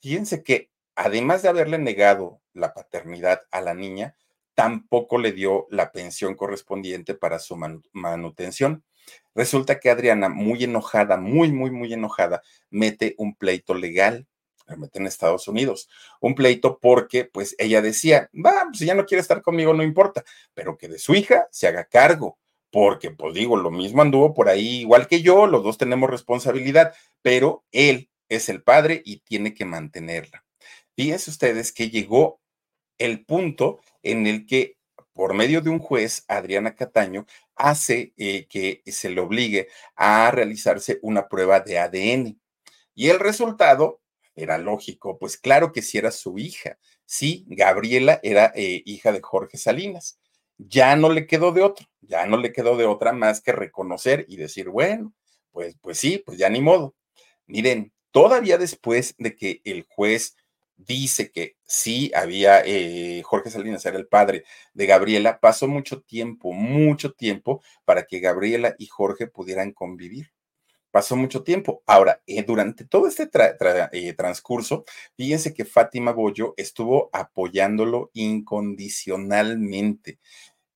[0.00, 4.16] Fíjense que además de haberle negado la paternidad a la niña,
[4.60, 7.56] tampoco le dio la pensión correspondiente para su
[7.92, 8.84] manutención.
[9.34, 14.26] Resulta que Adriana, muy enojada, muy, muy, muy enojada, mete un pleito legal
[14.66, 15.88] la mete en Estados Unidos.
[16.20, 19.82] Un pleito porque, pues, ella decía, va, pues, si ya no quiere estar conmigo, no
[19.82, 22.38] importa, pero que de su hija se haga cargo,
[22.70, 26.94] porque, pues, digo, lo mismo anduvo por ahí, igual que yo, los dos tenemos responsabilidad,
[27.22, 30.44] pero él es el padre y tiene que mantenerla.
[30.94, 32.40] Fíjense ustedes que llegó
[32.98, 34.76] el punto en el que
[35.12, 40.98] por medio de un juez, Adriana Cataño, hace eh, que se le obligue a realizarse
[41.02, 42.40] una prueba de ADN.
[42.94, 44.00] Y el resultado
[44.34, 46.78] era lógico, pues claro que si era su hija.
[47.04, 50.18] Sí, Gabriela era eh, hija de Jorge Salinas.
[50.56, 54.26] Ya no le quedó de otra, ya no le quedó de otra más que reconocer
[54.28, 55.12] y decir, bueno,
[55.50, 56.94] pues, pues sí, pues ya ni modo.
[57.46, 60.36] Miren, todavía después de que el juez
[60.86, 66.52] dice que sí había, eh, Jorge Salinas era el padre de Gabriela, pasó mucho tiempo,
[66.52, 70.32] mucho tiempo para que Gabriela y Jorge pudieran convivir.
[70.90, 71.82] Pasó mucho tiempo.
[71.86, 73.28] Ahora, eh, durante todo este
[73.92, 74.84] eh, transcurso,
[75.16, 80.18] fíjense que Fátima Bollo estuvo apoyándolo incondicionalmente.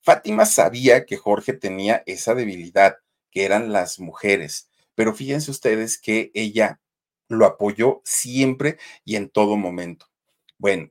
[0.03, 2.99] Fátima sabía que Jorge tenía esa debilidad,
[3.31, 6.81] que eran las mujeres, pero fíjense ustedes que ella
[7.29, 10.07] lo apoyó siempre y en todo momento.
[10.59, 10.91] Bueno,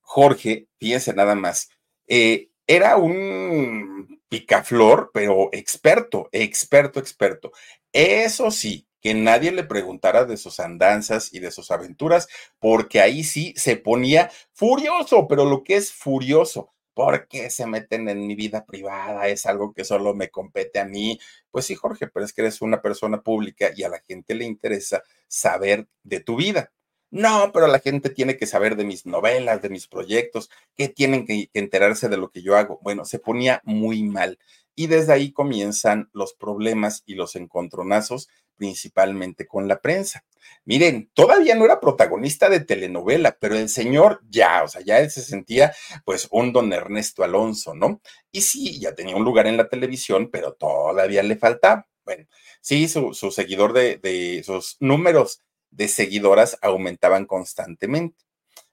[0.00, 1.70] Jorge, fíjense nada más,
[2.06, 7.52] eh, era un picaflor, pero experto, experto, experto.
[7.92, 13.24] Eso sí, que nadie le preguntara de sus andanzas y de sus aventuras, porque ahí
[13.24, 18.34] sí se ponía furioso, pero lo que es furioso, ¿por qué se meten en mi
[18.34, 19.28] vida privada?
[19.28, 21.18] Es algo que solo me compete a mí.
[21.50, 24.44] Pues sí, Jorge, pero es que eres una persona pública y a la gente le
[24.44, 26.72] interesa saber de tu vida.
[27.12, 31.26] No, pero la gente tiene que saber de mis novelas, de mis proyectos, que tienen
[31.26, 32.80] que, enterarse de lo que yo hago.
[32.82, 34.38] Bueno, se ponía muy mal.
[34.74, 40.24] Y desde ahí comienzan los problemas y los encontronazos, principalmente con la prensa.
[40.64, 45.10] Miren, todavía no era protagonista de telenovela, pero el señor ya, o sea, ya él
[45.10, 45.72] se sentía
[46.04, 48.00] pues un don Ernesto Alonso, ¿no?
[48.30, 51.86] Y sí, ya tenía un lugar en la televisión, pero todavía le faltaba.
[52.04, 52.26] Bueno,
[52.60, 58.24] sí, su, seguidor de, de sus números de seguidoras aumentaban constantemente.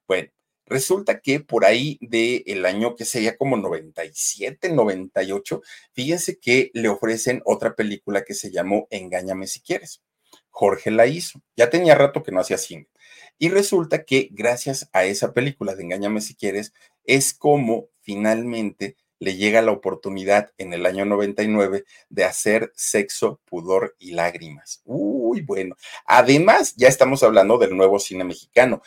[0.07, 0.29] Bueno,
[0.69, 5.61] resulta que por ahí del el año que sería como 97, 98,
[5.93, 10.01] fíjense que le ofrecen otra película que se llamó Engáñame si quieres.
[10.49, 11.41] Jorge la hizo.
[11.55, 12.87] Ya tenía rato que no hacía cine.
[13.37, 19.35] Y resulta que gracias a esa película de Engáñame si quieres, es como finalmente le
[19.35, 24.81] llega la oportunidad en el año 99 de hacer sexo, pudor y lágrimas.
[24.85, 25.75] Uy, bueno.
[26.05, 28.81] Además, ya estamos hablando del nuevo cine mexicano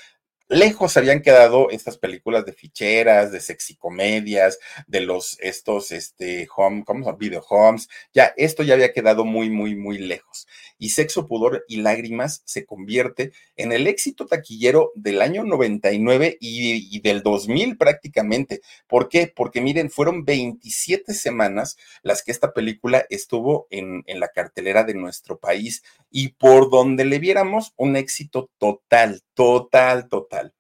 [0.53, 7.05] lejos habían quedado estas películas de ficheras, de sexicomedias, de los estos este home, ¿cómo
[7.05, 7.19] son?
[7.19, 7.89] Video homes.
[8.13, 10.47] Ya esto ya había quedado muy muy muy lejos.
[10.79, 16.97] Y Sexo, pudor y lágrimas se convierte en el éxito taquillero del año 99 y,
[16.97, 18.61] y del 2000 prácticamente.
[18.87, 19.33] ¿Por qué?
[19.35, 25.39] Porque miren, fueron 27 semanas las que esta película estuvo en la cartelera de nuestro
[25.39, 30.55] país y por donde le viéramos un éxito total, total, total.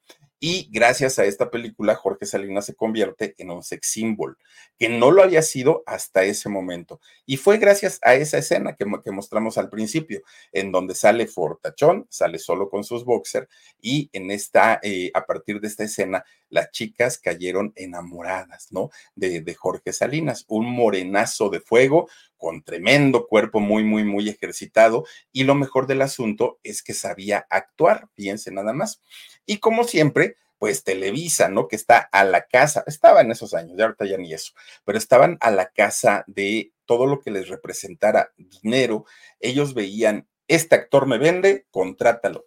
[0.44, 4.36] Y gracias a esta película, Jorge Salinas se convierte en un sex symbol,
[4.76, 7.00] que no lo había sido hasta ese momento.
[7.24, 12.40] Y fue gracias a esa escena que, mostramos al principio, en donde sale fortachón, sale
[12.40, 13.46] solo con sus boxers,
[13.80, 18.90] y en esta, eh, a partir de esta escena, las chicas cayeron enamoradas, ¿no?
[19.16, 25.04] De, de Jorge Salinas, un morenazo de fuego, con tremendo cuerpo muy, muy, muy ejercitado.
[25.32, 29.00] Y lo mejor del asunto es que sabía actuar, fíjense nada más.
[29.46, 31.66] Y como siempre, pues Televisa, ¿no?
[31.66, 34.52] Que está a la casa, estaba en esos años, de ahorita ya ni eso,
[34.84, 39.04] pero estaban a la casa de todo lo que les representara dinero.
[39.40, 42.46] Ellos veían, este actor me vende, contrátalo.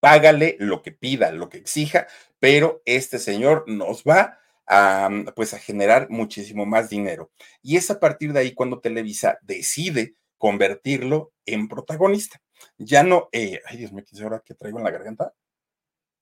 [0.00, 2.06] Págale lo que pida, lo que exija,
[2.42, 7.30] pero este señor nos va a, pues a generar muchísimo más dinero.
[7.62, 12.42] Y es a partir de ahí cuando Televisa decide convertirlo en protagonista.
[12.78, 15.32] Ya no, eh, ay Dios mío, ¿qué ahora que traigo en la garganta?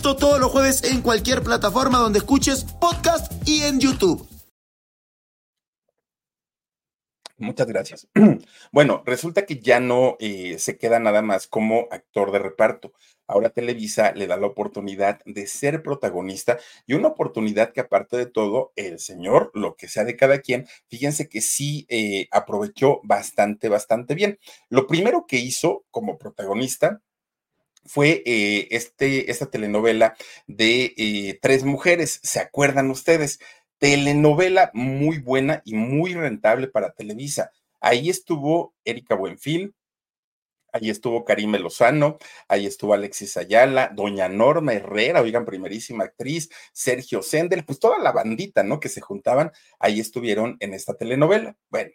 [0.00, 4.26] Esto todos los jueves en cualquier plataforma donde escuches podcast y en YouTube.
[7.36, 8.08] Muchas gracias.
[8.72, 12.94] Bueno, resulta que ya no eh, se queda nada más como actor de reparto.
[13.26, 18.24] Ahora Televisa le da la oportunidad de ser protagonista y una oportunidad que aparte de
[18.24, 23.68] todo, el señor, lo que sea de cada quien, fíjense que sí eh, aprovechó bastante,
[23.68, 24.38] bastante bien.
[24.70, 27.02] Lo primero que hizo como protagonista
[27.84, 30.16] fue eh, este, esta telenovela
[30.46, 33.40] de eh, Tres Mujeres, ¿se acuerdan ustedes?
[33.78, 37.50] Telenovela muy buena y muy rentable para Televisa.
[37.80, 39.74] Ahí estuvo Erika Buenfil,
[40.72, 47.22] ahí estuvo Karime Lozano, ahí estuvo Alexis Ayala, Doña Norma Herrera, oigan, primerísima actriz, Sergio
[47.22, 48.80] Sendel, pues toda la bandita, ¿no?
[48.80, 51.56] Que se juntaban, ahí estuvieron en esta telenovela.
[51.70, 51.90] Bueno,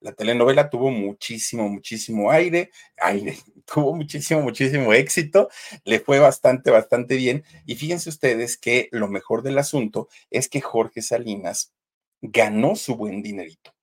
[0.00, 5.48] la telenovela tuvo muchísimo, muchísimo aire, aire, tuvo muchísimo, muchísimo éxito,
[5.84, 7.44] le fue bastante, bastante bien.
[7.66, 11.72] Y fíjense ustedes que lo mejor del asunto es que Jorge Salinas
[12.20, 13.74] ganó su buen dinerito.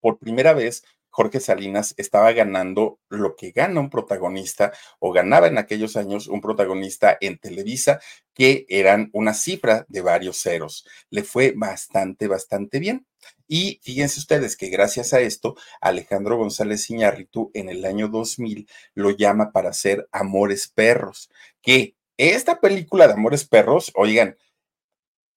[0.00, 5.58] Por primera vez, Jorge Salinas estaba ganando lo que gana un protagonista o ganaba en
[5.58, 8.00] aquellos años un protagonista en Televisa,
[8.32, 10.86] que eran una cifra de varios ceros.
[11.10, 13.06] Le fue bastante, bastante bien.
[13.54, 19.10] Y fíjense ustedes que gracias a esto, Alejandro González Iñárritu en el año 2000 lo
[19.10, 21.28] llama para hacer Amores Perros,
[21.60, 24.38] que esta película de Amores Perros, oigan,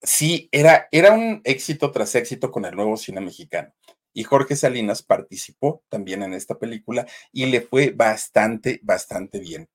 [0.02, 3.74] sí, era, era un éxito tras éxito con el nuevo cine mexicano.
[4.14, 9.68] Y Jorge Salinas participó también en esta película y le fue bastante, bastante bien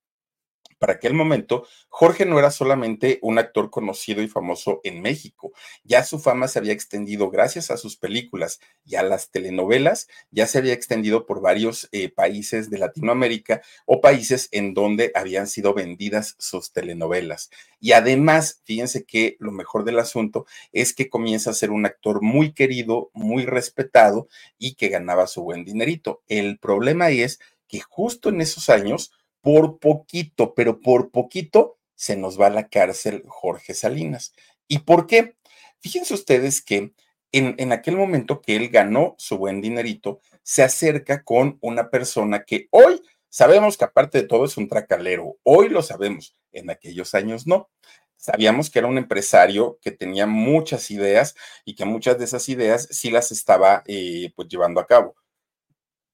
[0.81, 5.53] para aquel momento, Jorge no era solamente un actor conocido y famoso en México,
[5.85, 10.47] ya su fama se había extendido gracias a sus películas y a las telenovelas, ya
[10.47, 15.75] se había extendido por varios eh, países de Latinoamérica o países en donde habían sido
[15.75, 17.51] vendidas sus telenovelas.
[17.79, 22.23] Y además, fíjense que lo mejor del asunto es que comienza a ser un actor
[22.23, 26.23] muy querido, muy respetado y que ganaba su buen dinerito.
[26.27, 27.38] El problema es
[27.69, 32.68] que justo en esos años, por poquito, pero por poquito se nos va a la
[32.68, 34.33] cárcel Jorge Salinas.
[34.68, 35.37] ¿Y por qué?
[35.81, 36.92] Fíjense ustedes que
[37.33, 42.44] en, en, aquel momento que él ganó su buen dinerito, se acerca con una persona
[42.44, 47.14] que hoy sabemos que aparte de todo es un tracalero, hoy lo sabemos, en aquellos
[47.14, 47.70] años no.
[48.16, 52.87] Sabíamos que era un empresario que tenía muchas ideas y que muchas de esas ideas
[52.90, 55.16] sí las estaba eh, pues llevando a cabo.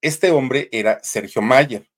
[0.01, 1.89] Este hombre era Sergio Mayer.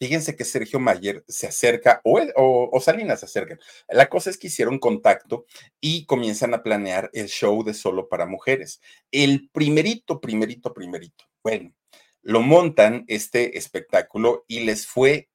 [0.00, 3.58] Fíjense que Sergio Mayer se acerca o, Salinas se acercan.
[3.88, 5.44] La cosa es que hicieron contacto
[5.80, 8.80] y comienzan a planear el show de Solo para Mujeres.
[9.10, 11.24] El primerito, primerito, primerito.
[11.42, 11.74] Bueno,
[12.22, 15.28] lo montan este espectáculo y les fue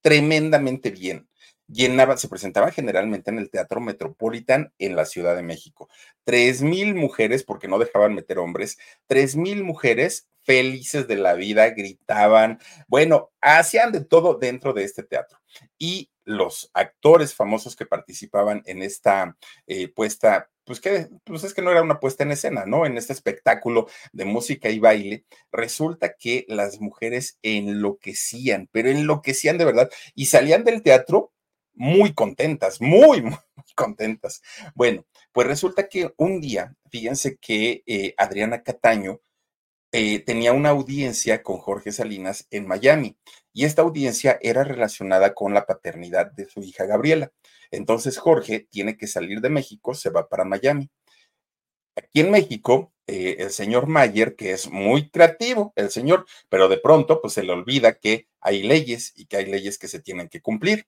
[0.00, 1.27] tremendamente bien.
[1.68, 5.88] Llenaba, se presentaba generalmente en el Teatro Metropolitan en la Ciudad de México.
[6.24, 11.68] Tres mil mujeres, porque no dejaban meter hombres, tres mil mujeres felices de la vida,
[11.70, 15.38] gritaban, bueno, hacían de todo dentro de este teatro.
[15.76, 21.60] Y los actores famosos que participaban en esta eh, puesta, pues que pues es que
[21.60, 22.86] no era una puesta en escena, ¿no?
[22.86, 29.66] En este espectáculo de música y baile, resulta que las mujeres enloquecían, pero enloquecían de
[29.66, 31.32] verdad y salían del teatro
[31.78, 33.34] muy contentas, muy, muy
[33.74, 34.42] contentas.
[34.74, 39.20] Bueno, pues resulta que un día, fíjense que eh, Adriana Cataño
[39.92, 43.16] eh, tenía una audiencia con Jorge Salinas en Miami
[43.54, 47.32] y esta audiencia era relacionada con la paternidad de su hija Gabriela.
[47.70, 50.90] Entonces Jorge tiene que salir de México, se va para Miami.
[51.96, 56.78] Aquí en México, eh, el señor Mayer, que es muy creativo, el señor, pero de
[56.78, 60.28] pronto pues se le olvida que hay leyes y que hay leyes que se tienen
[60.28, 60.86] que cumplir.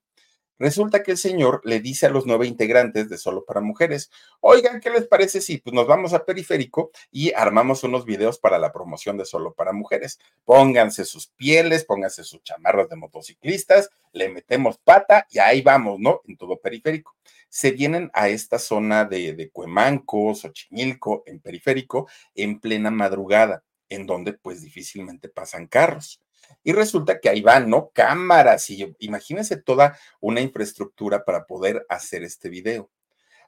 [0.61, 4.79] Resulta que el señor le dice a los nueve integrantes de Solo para Mujeres, oigan,
[4.79, 8.71] ¿qué les parece si pues, nos vamos a Periférico y armamos unos videos para la
[8.71, 10.21] promoción de Solo para Mujeres?
[10.45, 16.21] Pónganse sus pieles, pónganse sus chamarras de motociclistas, le metemos pata y ahí vamos, ¿no?
[16.29, 17.17] En todo Periférico.
[17.49, 24.07] Se vienen a esta zona de, de Cuemanco, Xochimilco, en Periférico, en plena madrugada, en
[24.07, 26.21] donde pues difícilmente pasan carros
[26.63, 27.91] Y resulta que ahí van, ¿no?
[27.93, 32.91] Cámaras y imagínense toda una infraestructura para poder hacer este video.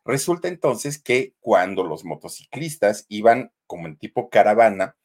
[0.04, 4.96] Resulta entonces que cuando los motociclistas iban como en tipo caravana,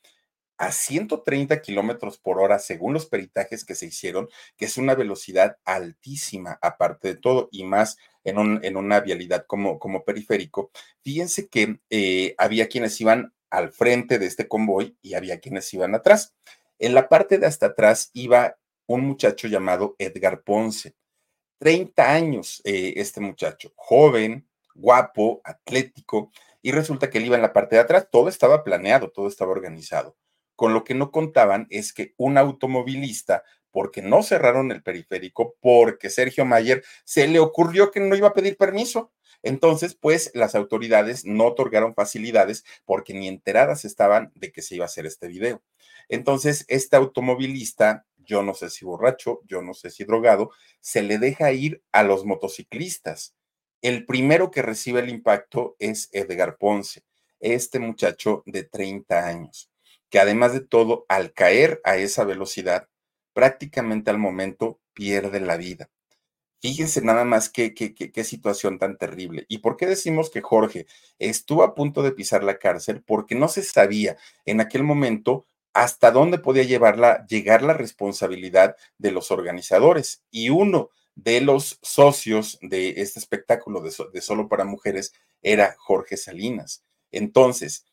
[0.58, 4.28] a 130 kilómetros por hora, según los peritajes que se hicieron,
[4.58, 9.80] que es una velocidad altísima, aparte de todo, y más en, en una vialidad como,
[9.80, 10.72] como periférico.
[11.02, 15.95] Fíjense que eh, había quienes iban al frente de este convoy y había quienes iban
[15.95, 16.34] atrás.
[16.80, 20.95] En la parte de hasta atrás iba un muchacho llamado Edgar Ponce.
[21.59, 27.53] 30 años eh, este muchacho, joven, guapo, atlético, y resulta que él iba en la
[27.53, 28.07] parte de atrás.
[28.11, 30.15] Todo estaba planeado, todo estaba organizado.
[30.55, 36.09] Con lo que no contaban es que un automovilista, porque no cerraron el periférico, porque
[36.09, 39.11] Sergio Mayer se le ocurrió que no iba a pedir permiso.
[39.43, 44.86] Entonces, pues las autoridades no otorgaron facilidades porque ni enteradas estaban de que se iba
[44.86, 45.61] a hacer este video.
[46.10, 51.18] Entonces, este automovilista, yo no sé si borracho, yo no sé si drogado, se le
[51.18, 53.36] deja ir a los motociclistas.
[53.82, 57.03] El primero que recibe el impacto es Edgar Ponce,
[57.39, 59.70] este muchacho de 30 años
[60.10, 62.88] que además de todo, al caer a esa velocidad,
[63.34, 65.89] prácticamente al momento pierde la vida.
[66.60, 69.45] Fíjense nada más qué, qué, qué, situación tan terrible.
[69.47, 70.88] ¿Y por qué decimos que Jorge
[71.20, 73.03] estuvo a punto de pisar la cárcel?
[73.05, 75.45] Porque no se sabía en aquel momento
[75.78, 80.23] hasta dónde podía llevarla, llegar la responsabilidad de los organizadores.
[80.32, 85.13] Y uno de los socios de este espectáculo de, Solo para Mujeres
[85.43, 86.84] era Jorge Salinas.
[87.11, 87.86] Entonces,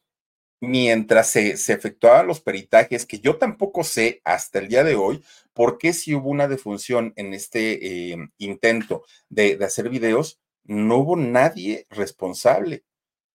[0.61, 5.23] mientras se, efectuaban los peritajes, que yo tampoco sé hasta el día de hoy
[5.53, 11.17] por qué si hubo una defunción en este eh, intento de, hacer videos, no hubo
[11.17, 12.83] nadie responsable.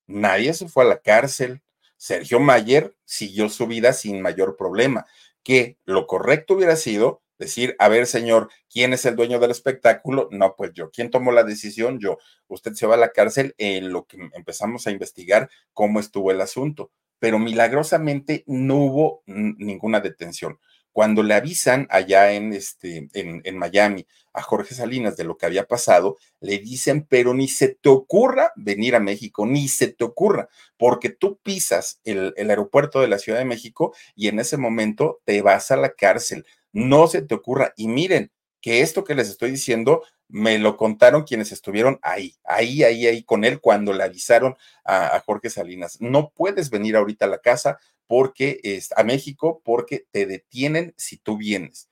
[0.08, 1.62] Nadie se fue a la cárcel.
[2.00, 5.06] Sergio Mayer siguió su vida sin mayor problema.
[5.44, 10.30] Que lo correcto hubiera sido decir, a ver, señor, ¿quién es el dueño del espectáculo?
[10.32, 10.90] No, pues yo.
[10.90, 12.00] ¿Quién tomó la decisión?
[12.00, 12.18] Yo.
[12.48, 16.42] Usted se va a la cárcel en lo que empezamos a investigar cómo estuvo el
[16.42, 20.58] asunto pero milagrosamente no hubo ninguna detención.
[21.00, 25.46] Cuando le avisan allá en, este, en, en, Miami a Jorge Salinas de lo que
[25.46, 30.04] había pasado, le dicen, pero ni se te ocurra venir a México, ni se te
[30.04, 34.58] ocurra, porque tú pisas el, el aeropuerto de la Ciudad de México y en ese
[34.58, 36.46] momento te vas a la cárcel.
[36.74, 37.72] No se te ocurra.
[37.78, 42.84] Y miren, que esto que les estoy diciendo me lo contaron quienes estuvieron ahí, ahí,
[42.84, 46.00] ahí, ahí con él cuando le avisaron a, Jorge Salinas.
[46.02, 47.80] No puedes venir ahorita a la casa
[48.10, 51.92] porque es a México porque te detienen si tú vienes.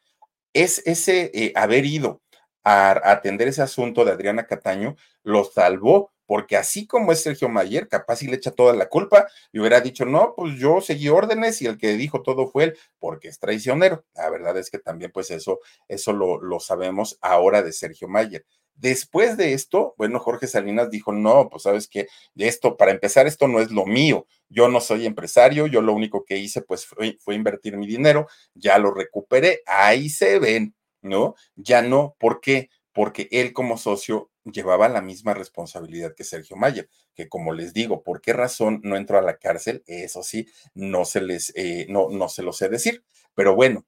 [0.51, 2.24] Es ese eh, haber ido
[2.63, 7.88] a, atender ese asunto de Adriana Cataño lo salvó porque así como es Sergio Mayer,
[7.88, 11.61] capaz y le echa toda la culpa y hubiera dicho, no, pues yo seguí órdenes
[11.61, 14.03] y el que dijo todo fue él, porque es traicionero.
[14.15, 18.43] La verdad es que también, pues eso, eso lo, lo sabemos ahora de Sergio Mayer.
[18.78, 23.48] Después de esto, bueno, Jorge Salinas dijo, no, pues sabes que esto, para empezar, esto
[23.48, 24.28] no es lo mío.
[24.50, 28.78] Yo no soy empresario, yo lo único que hice, pues fue, invertir mi dinero, ya
[28.78, 31.36] lo recuperé, ahí se ven, ¿no?
[31.56, 32.70] Ya no, ¿por qué?
[32.94, 38.04] Porque él como socio llevaba la misma responsabilidad que Sergio Mayer, que como les digo,
[38.04, 39.84] ¿por qué razón no entró a la cárcel?
[39.88, 43.04] Eso sí, no se les, eh, no, no se lo sé decir,
[43.34, 43.86] pero bueno.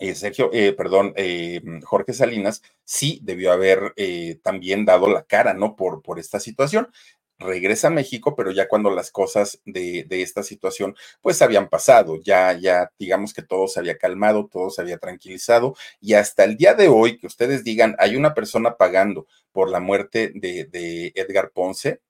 [0.00, 1.14] Eh, Sergio, eh, perdón,
[1.84, 3.94] Jorge Salinas sí debió haber
[4.42, 5.76] también dado la cara, ¿no?
[5.76, 6.88] Por, por esta situación
[7.40, 12.20] regresa a México, pero ya cuando las cosas de, de, esta situación pues habían pasado,
[12.22, 16.56] ya, ya digamos que todo se había calmado, todo se había tranquilizado y hasta el
[16.56, 21.12] día de hoy que ustedes digan, hay una persona pagando por la muerte de, de
[21.14, 22.00] Edgar Ponce,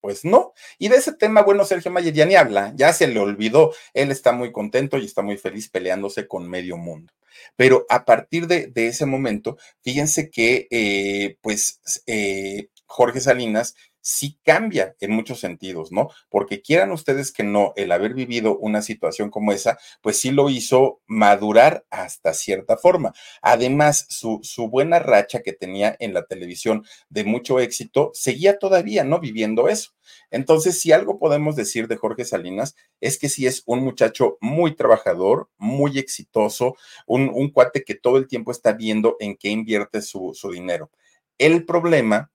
[0.00, 0.52] pues no.
[0.78, 3.72] Y de ese tema, bueno, Sergio Mayer ya ni habla, ya se le olvidó.
[3.94, 7.12] Él está muy contento y está muy feliz peleándose con medio mundo.
[7.56, 13.74] Pero a partir de, de ese momento, fíjense que, eh, pues, eh, Jorge Salinas
[14.06, 16.10] sí cambia en muchos sentidos, ¿no?
[16.28, 20.48] Porque quieran ustedes que no, el haber vivido una situación como esa, pues sí lo
[20.48, 23.12] hizo madurar hasta cierta forma.
[23.42, 29.02] Además, su, su buena racha que tenía en la televisión de mucho éxito, seguía todavía,
[29.02, 29.18] ¿no?
[29.18, 29.90] Viviendo eso.
[30.30, 34.76] Entonces, si algo podemos decir de Jorge Salinas, es que sí es un muchacho muy
[34.76, 36.76] trabajador, muy exitoso,
[37.08, 40.92] un, un cuate que todo el tiempo está viendo en qué invierte su, su dinero.
[41.38, 42.30] El problema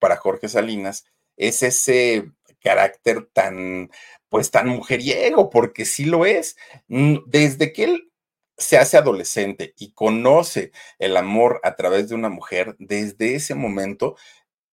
[0.00, 1.04] para Jorge Salinas
[1.36, 3.90] es ese carácter tan,
[4.28, 6.56] pues tan mujeriego, porque sí lo es.
[6.88, 8.10] Desde que él
[8.58, 14.16] se hace adolescente y conoce el amor a través de una mujer, desde ese momento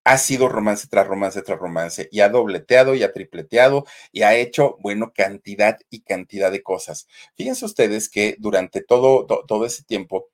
[0.03, 4.35] ha sido romance tras romance tras romance y ha dobleteado y ha tripleteado y ha
[4.35, 7.07] hecho, bueno, cantidad y cantidad de cosas.
[7.35, 10.29] Fíjense ustedes que durante todo, todo ese tiempo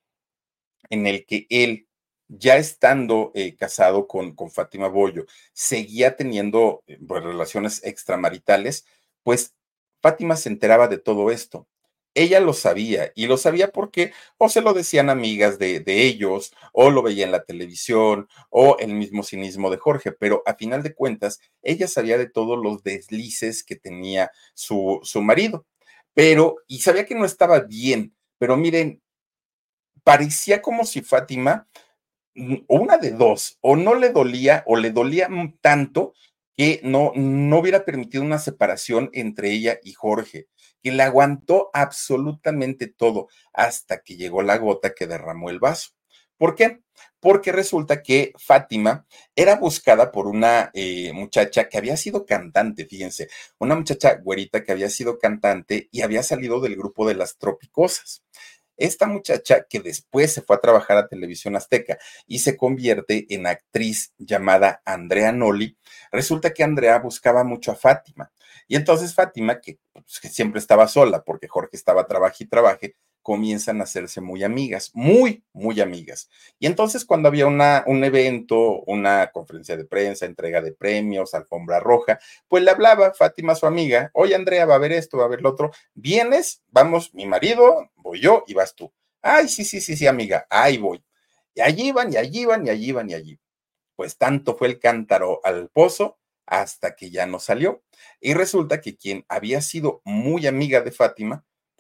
[0.89, 1.87] en el que él,
[2.27, 8.85] ya estando eh, casado con, con, Fátima Bollo, seguía teniendo eh, pues, relaciones extramaritales,
[9.23, 9.53] pues
[10.01, 11.67] Fátima se enteraba de todo esto.
[12.15, 16.91] Ella lo sabía y lo sabía porque o se lo decían amigas de, ellos o
[16.91, 20.93] lo veía en la televisión o el mismo cinismo de Jorge, pero a final de
[20.93, 25.65] cuentas ella sabía de todos los deslices que tenía su, su marido,
[26.13, 29.01] pero y sabía que no estaba bien, pero miren,
[30.03, 31.67] parecía como si Fátima,
[32.67, 35.29] una de dos, o no le dolía o le dolía
[35.61, 36.13] tanto
[36.55, 40.47] que no, no hubiera permitido una separación entre ella y Jorge
[40.83, 45.91] que le aguantó absolutamente todo hasta que llegó la gota que derramó el vaso.
[46.37, 46.81] ¿Por qué?
[47.21, 53.29] Porque resulta que Fátima era buscada por una eh, muchacha que había sido cantante, fíjense,
[53.59, 58.23] una muchacha güerita que había sido cantante y había salido del grupo de las tropicosas.
[58.77, 61.97] Esta muchacha que después se fue a trabajar a Televisión Azteca
[62.27, 65.77] y se convierte en actriz llamada Andrea Noli,
[66.11, 68.31] resulta que Andrea buscaba mucho a Fátima.
[68.67, 73.81] Y entonces Fátima, que, pues, siempre estaba sola porque Jorge estaba trabaje y trabaje, comienzan
[73.81, 76.29] a hacerse muy amigas, muy, muy amigas.
[76.59, 81.79] Y entonces cuando había una, un evento, una conferencia de prensa, entrega de premios, alfombra
[81.79, 85.29] roja, pues le hablaba Fátima su amiga, oye Andrea, va a ver esto, va a
[85.29, 88.93] ver lo otro, vienes, vamos, mi marido, voy yo y vas tú.
[89.21, 91.03] Ay, sí, sí, sí, sí, amiga, ahí voy.
[91.55, 93.39] Y allí van, y allí van, y allí van, y allí.
[93.95, 97.83] Pues tanto fue el cántaro al pozo hasta que ya no salió.
[98.19, 101.45] Y resulta que quien había sido muy amiga de Fátima,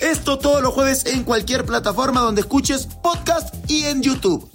[0.00, 4.50] Esto todos los jueves en cualquier plataforma donde escuches podcast y en YouTube.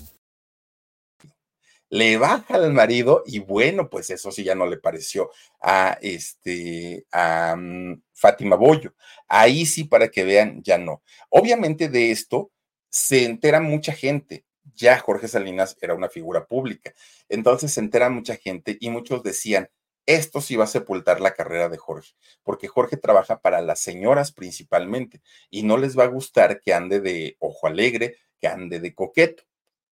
[1.92, 5.32] Le baja al marido y bueno, pues eso sí ya no le pareció
[5.62, 8.94] a este a mm, Fátima Bollo.
[9.28, 11.02] Ahí sí para que vean ya no.
[11.30, 12.52] Obviamente de esto
[12.90, 14.46] se entera mucha gente.
[14.76, 16.94] Ya Jorge Salinas era una figura pública.
[17.28, 19.70] Entonces se entera mucha gente y muchos decían,
[20.10, 24.32] esto sí va a sepultar la carrera de Jorge, porque Jorge trabaja para las señoras
[24.32, 28.96] principalmente y no les va a gustar que ande de ojo alegre, que ande de
[28.96, 29.44] coqueto.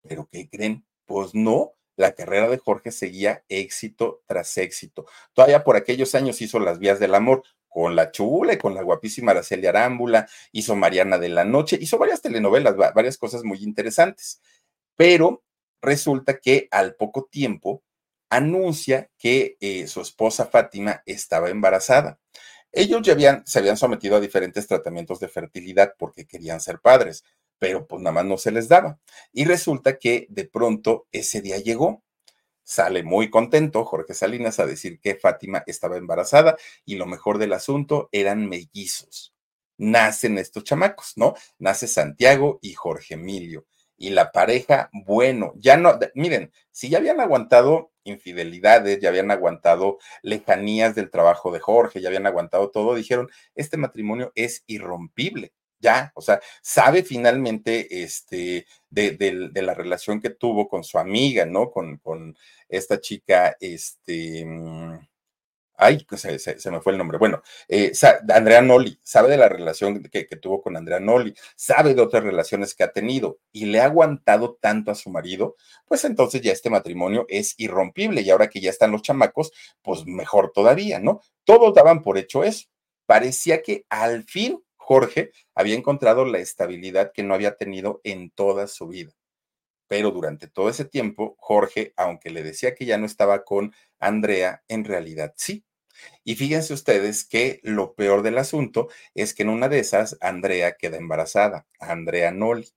[0.02, 0.84] Pero ¿qué creen?
[1.06, 5.06] Pues no, la carrera de Jorge seguía éxito tras éxito.
[5.32, 8.82] Todavía por aquellos años hizo Las Vías del Amor con la chula y con la
[8.82, 14.42] guapísima Araceli Arámbula, hizo Mariana de la Noche, hizo varias telenovelas, varias cosas muy interesantes.
[14.94, 15.42] Pero
[15.80, 17.82] resulta que al poco tiempo
[18.32, 22.18] anuncia que eh, su esposa Fátima estaba embarazada.
[22.72, 27.24] Ellos ya habían, se habían sometido a diferentes tratamientos de fertilidad porque querían ser padres,
[27.58, 28.98] pero pues nada más no se les daba.
[29.32, 32.02] Y resulta que de pronto ese día llegó.
[32.64, 36.56] Sale muy contento Jorge Salinas a decir que Fátima estaba embarazada
[36.86, 39.34] y lo mejor del asunto eran mellizos.
[39.76, 41.34] Nacen estos chamacos, ¿no?
[41.58, 43.66] Nace Santiago y Jorge Emilio.
[43.98, 49.98] Y la pareja, bueno, ya no, miren, si ya habían aguantado infidelidades, ya habían aguantado
[50.22, 55.52] lejanías del trabajo de Jorge, ya habían aguantado todo, dijeron, este matrimonio es irrompible.
[55.80, 61.72] Ya, o sea, sabe finalmente este, de, la relación que tuvo con su amiga, ¿no?
[61.72, 62.36] Con, con
[62.68, 64.98] esta chica, este, mm,
[65.82, 67.18] ay, se, se, me fue el nombre.
[67.18, 67.92] Bueno, eh,
[68.28, 72.22] Andrea Noli, sabe de la relación que, que, tuvo con Andrea Noli, sabe de otras
[72.22, 75.56] relaciones que ha tenido y le ha aguantado tanto a su marido,
[75.86, 79.52] pues entonces ya este matrimonio es irrompible y ahora que ya están los chamacos,
[79.82, 81.20] pues mejor todavía, ¿no?
[81.44, 82.68] Todos daban por hecho eso.
[83.06, 88.66] Parecía que al fin Jorge había encontrado la estabilidad que no había tenido en toda
[88.68, 89.12] su vida
[89.92, 94.64] pero durante todo ese tiempo, Jorge, aunque le decía que ya no estaba con Andrea,
[94.66, 95.66] en realidad sí.
[96.24, 100.76] Y fíjense ustedes que lo peor del asunto es que en una de esas, Andrea
[100.76, 102.68] queda embarazada, Andrea Noli.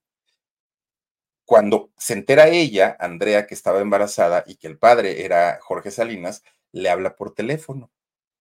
[1.44, 6.42] Cuando se entera ella, Andrea, que estaba embarazada y que el padre era Jorge Salinas,
[6.72, 7.90] le habla por teléfono.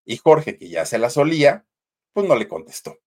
[0.05, 1.65] Y Jorge, que ya se la solía,
[2.13, 2.99] pues no le contestó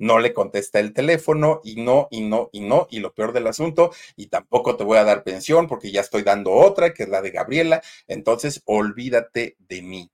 [0.00, 3.46] no le contesta el teléfono y no, y no, y no, y lo peor del
[3.46, 7.08] asunto, y tampoco te voy a dar pensión porque ya estoy dando otra, que es
[7.10, 10.10] la de Gabriela, entonces olvídate de mí.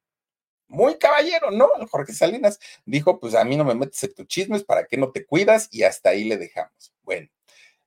[0.68, 1.68] Muy caballero, ¿no?
[1.90, 5.12] Jorge Salinas dijo, pues a mí no me metes en tus chismes, ¿para qué no
[5.12, 5.68] te cuidas?
[5.70, 6.92] Y hasta ahí le dejamos.
[7.02, 7.28] Bueno,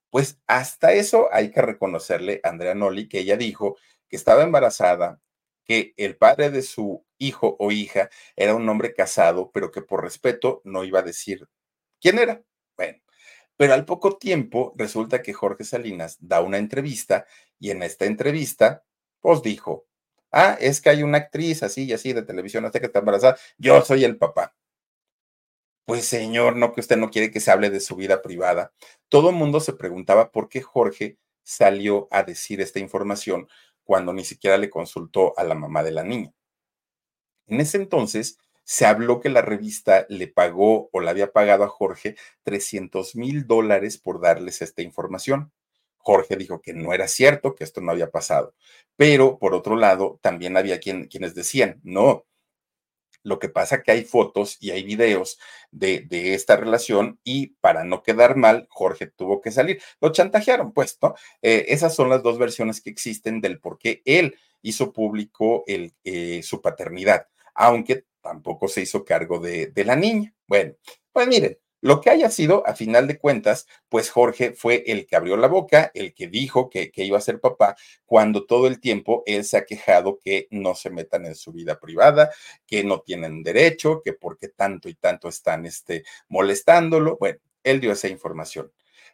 [0.10, 3.78] pues hasta eso hay que reconocerle a Andrea Noli que ella dijo
[4.08, 5.22] que estaba embarazada,
[5.66, 10.04] que el padre de su hijo o hija era un hombre casado, pero que por
[10.04, 11.48] respeto no iba a decir
[12.02, 12.42] quién era.
[12.78, 13.00] Bueno,
[13.58, 17.28] pero al poco tiempo resulta que Jorge Salinas da una entrevista
[17.60, 18.86] y en esta entrevista,
[19.20, 19.89] pues dijo,
[20.32, 23.38] ah, es que hay una actriz así y así de televisión hasta que está embarazada,
[23.58, 24.56] yo soy el papá.
[25.86, 28.72] Pues señor, no que usted no quiere que se hable de su vida privada.
[29.10, 33.48] Todo el mundo se preguntaba por qué Jorge salió a decir esta información
[33.84, 36.32] cuando ni siquiera le consultó a la mamá de la niña.
[37.48, 41.70] En ese entonces se habló que la revista le pagó o le había pagado a
[41.70, 45.52] Jorge 300 mil dólares por darles esta información.
[46.00, 48.56] Jorge dijo que no era cierto, que esto no había pasado.
[48.96, 52.26] Pero por otro lado, también había quienes decían, no,
[53.24, 55.40] lo que pasa que hay fotos y hay videos
[55.72, 59.82] de, esta relación y para no quedar mal, Jorge tuvo que salir.
[60.02, 61.16] Lo chantajearon, pues, ¿no?
[61.42, 65.94] Eh, esas son las dos versiones que existen del por qué él hizo público el,
[66.04, 70.34] eh, su paternidad, aunque tampoco se hizo cargo de, de la niña.
[70.48, 70.76] Bueno,
[71.12, 75.16] pues miren, lo que haya sido, a final de cuentas, pues Jorge fue el que
[75.16, 79.24] abrió la boca, el que dijo que, iba a ser papá, cuando todo el tiempo
[79.26, 82.32] él se ha quejado que no se metan en su vida privada,
[82.68, 87.18] que no tienen derecho, que porque tanto y tanto están este, molestándolo.
[87.18, 88.72] Bueno, él dio esa información.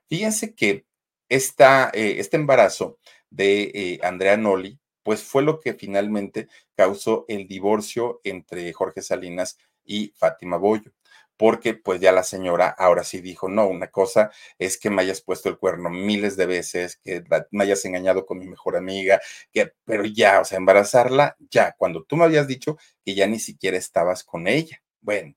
[0.07, 0.85] Fíjense que
[1.29, 2.97] esta, eh, este embarazo
[3.29, 9.57] de eh, Andrea Noli, pues fue lo que finalmente causó el divorcio entre Jorge Salinas
[9.83, 10.91] y Fátima Boyo
[11.37, 15.21] porque pues ya la señora ahora sí dijo, no, una cosa es que me hayas
[15.21, 19.19] puesto el cuerno miles de veces, que me hayas engañado con mi mejor amiga,
[19.51, 23.39] que, pero ya, o sea, embarazarla, ya, cuando tú me habías dicho que ya ni
[23.39, 24.81] siquiera estabas con ella.
[25.01, 25.35] Bueno,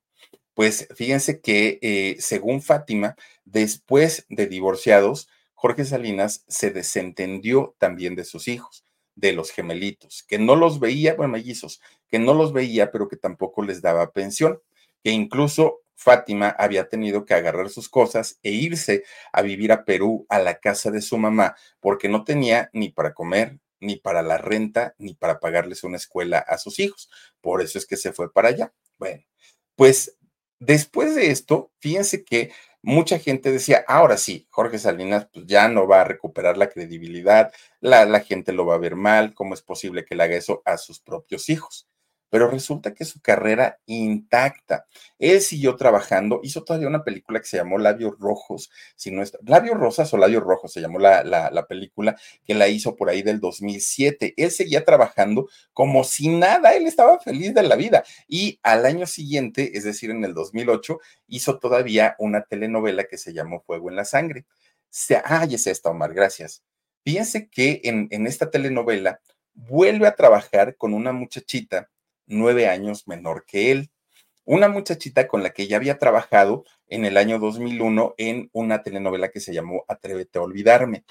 [0.53, 8.23] pues fíjense que eh, según Fátima, después de divorciados, Jorge Salinas se desentendió también de
[8.23, 8.85] sus hijos,
[9.15, 13.17] de los gemelitos, que no los veía, bueno, mellizos, que no los veía, pero que
[13.17, 14.61] tampoco les daba pensión
[15.03, 20.25] que incluso Fátima había tenido que agarrar sus cosas e irse a vivir a Perú,
[20.29, 24.37] a la casa de su mamá, porque no tenía ni para comer, ni para la
[24.37, 27.09] renta, ni para pagarles una escuela a sus hijos.
[27.41, 28.73] Por eso es que se fue para allá.
[28.97, 29.25] Bueno,
[29.75, 30.17] pues
[30.59, 35.85] después de esto, fíjense que mucha gente decía, ahora sí, Jorge Salinas pues ya no
[35.85, 39.61] va a recuperar la credibilidad, la, la gente lo va a ver mal, ¿cómo es
[39.61, 41.88] posible que le haga eso a sus propios hijos?
[42.29, 44.85] Pero resulta que su carrera intacta.
[45.17, 49.39] Él siguió trabajando, hizo todavía una película que se llamó Labios Rojos, si no está,
[49.45, 53.21] Labios Rosas o Labios Rojos se llamó la, la, película que la hizo por ahí
[53.21, 54.33] del 2007.
[54.37, 58.03] Él seguía trabajando como si nada, él estaba feliz de la vida.
[58.27, 63.33] Y al año siguiente, es decir, en el 2008, hizo todavía una telenovela que se
[63.33, 64.45] llamó Fuego en la Sangre.
[64.89, 66.63] Se, ah, es esta, Omar, gracias.
[67.03, 69.21] Fíjense que en, en esta telenovela
[69.53, 71.89] vuelve a trabajar con una muchachita
[72.29, 73.91] nueve años menor que él.
[74.45, 79.29] Una muchachita con la que ya había trabajado en el año 2001 en una telenovela
[79.29, 81.03] que se llamó Atrévete a olvidarme.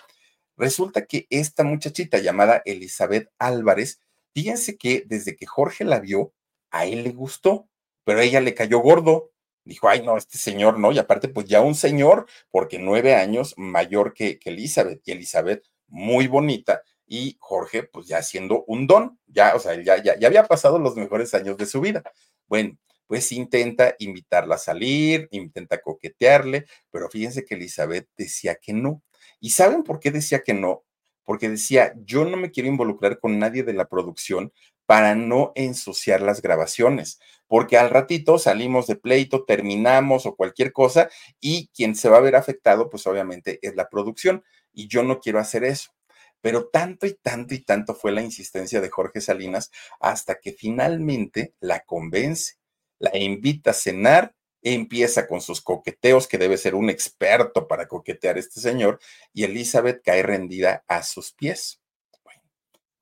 [0.57, 4.01] Resulta que esta muchachita llamada Elizabeth Álvarez,
[4.35, 6.33] fíjense que desde que Jorge la vio,
[6.71, 7.69] a él le gustó,
[8.05, 9.31] pero a ella le cayó gordo.
[9.65, 13.55] Dijo, ay, no, este señor no, y aparte, pues ya un señor, porque nueve años
[13.57, 19.19] mayor que, que Elizabeth, y Elizabeth muy bonita, y Jorge, pues ya siendo un don,
[19.27, 22.03] ya, o sea, ya, ya, ya había pasado los mejores años de su vida.
[22.47, 29.03] Bueno, pues intenta invitarla a salir, intenta coquetearle, pero fíjense que Elizabeth decía que no.
[29.41, 30.85] ¿Y saben por qué decía que no?
[31.25, 34.53] Porque decía, yo no me quiero involucrar con nadie de la producción
[34.87, 41.11] para no ensuciar las grabaciones, porque al ratito salimos de pleito, terminamos o cualquier cosa
[41.41, 45.21] y quien se va a ver afectado, pues obviamente es la producción y yo no
[45.21, 45.91] quiero hacer eso.
[46.41, 49.71] Pero tanto y tanto y tanto fue la insistencia de Jorge Salinas
[50.01, 52.55] hasta que finalmente la convence,
[52.99, 58.39] la invita a cenar, empieza con sus coqueteos, que debe ser un experto para coquetear
[58.39, 58.99] este señor,
[59.33, 61.81] y Elizabeth cae rendida a sus pies.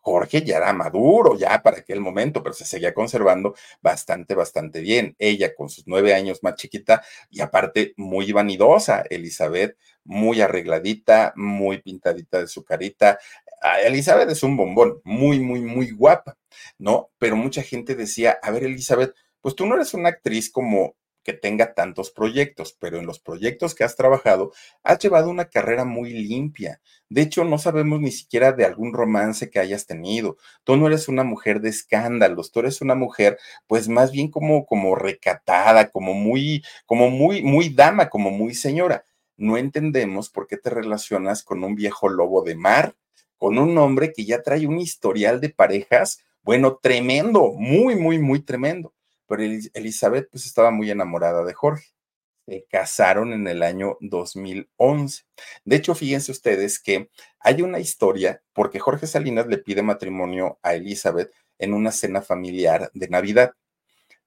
[0.07, 5.17] Jorge ya era maduro ya para aquel momento, pero se seguía conservando bastante, bastante bien.
[5.19, 9.03] Ella con sus nueve años más chiquita y aparte muy vanidosa.
[9.11, 13.19] Elizabeth muy arregladita, muy pintadita de su carita.
[13.61, 16.39] Ah, Elizabeth es un bombón, muy, muy, muy guapa,
[16.79, 17.11] ¿no?
[17.19, 20.95] Pero mucha gente decía, a ver, Elizabeth, pues tú no eres una actriz como
[21.27, 24.53] que tenga tantos proyectos, pero en los proyectos que has trabajado,
[24.85, 26.81] has llevado una carrera muy limpia.
[27.09, 30.37] De hecho, no sabemos ni siquiera de algún romance que hayas tenido.
[30.63, 34.67] Tú no eres una mujer de escándalos, tú eres una mujer, pues más bien como,
[34.67, 39.05] como recatada, como muy, como muy, muy dama, como muy señora.
[39.37, 42.95] No entendemos por qué te relacionas con un viejo lobo de mar,
[43.37, 48.41] con un hombre que ya trae un historial de parejas, bueno, tremendo, muy, muy, muy
[48.43, 48.96] tremendo
[49.27, 51.93] pero Elizabeth pues estaba muy enamorada de Jorge.
[52.47, 55.25] Se casaron en el año 2011.
[55.65, 57.11] De hecho, fíjense ustedes que
[57.41, 62.91] hay una historia porque Jorge Salinas le pide matrimonio a Elizabeth en una cena familiar
[62.95, 63.53] de Navidad.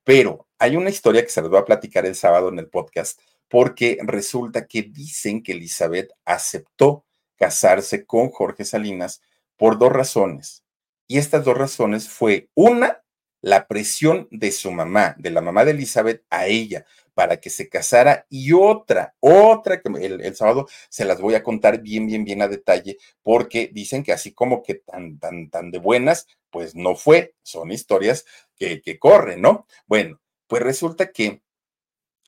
[0.04, 3.20] Pero hay una historia que se les voy a platicar el sábado en el podcast
[3.48, 9.22] porque resulta que dicen que Elizabeth aceptó casarse con Jorge Salinas
[9.58, 10.64] por dos razones.
[11.08, 13.02] Y estas dos razones fue una,
[13.42, 16.86] la presión de su mamá, de la mamá de Elizabeth, a ella
[17.20, 21.82] para que se casara y otra, otra que el, sábado se las voy a contar
[21.82, 25.80] bien, bien, bien a detalle, porque dicen que así como que tan, tan, tan de
[25.80, 28.24] buenas, pues no fue, son historias
[28.56, 29.68] que, que corren, ¿no?
[29.86, 31.42] Bueno, pues resulta que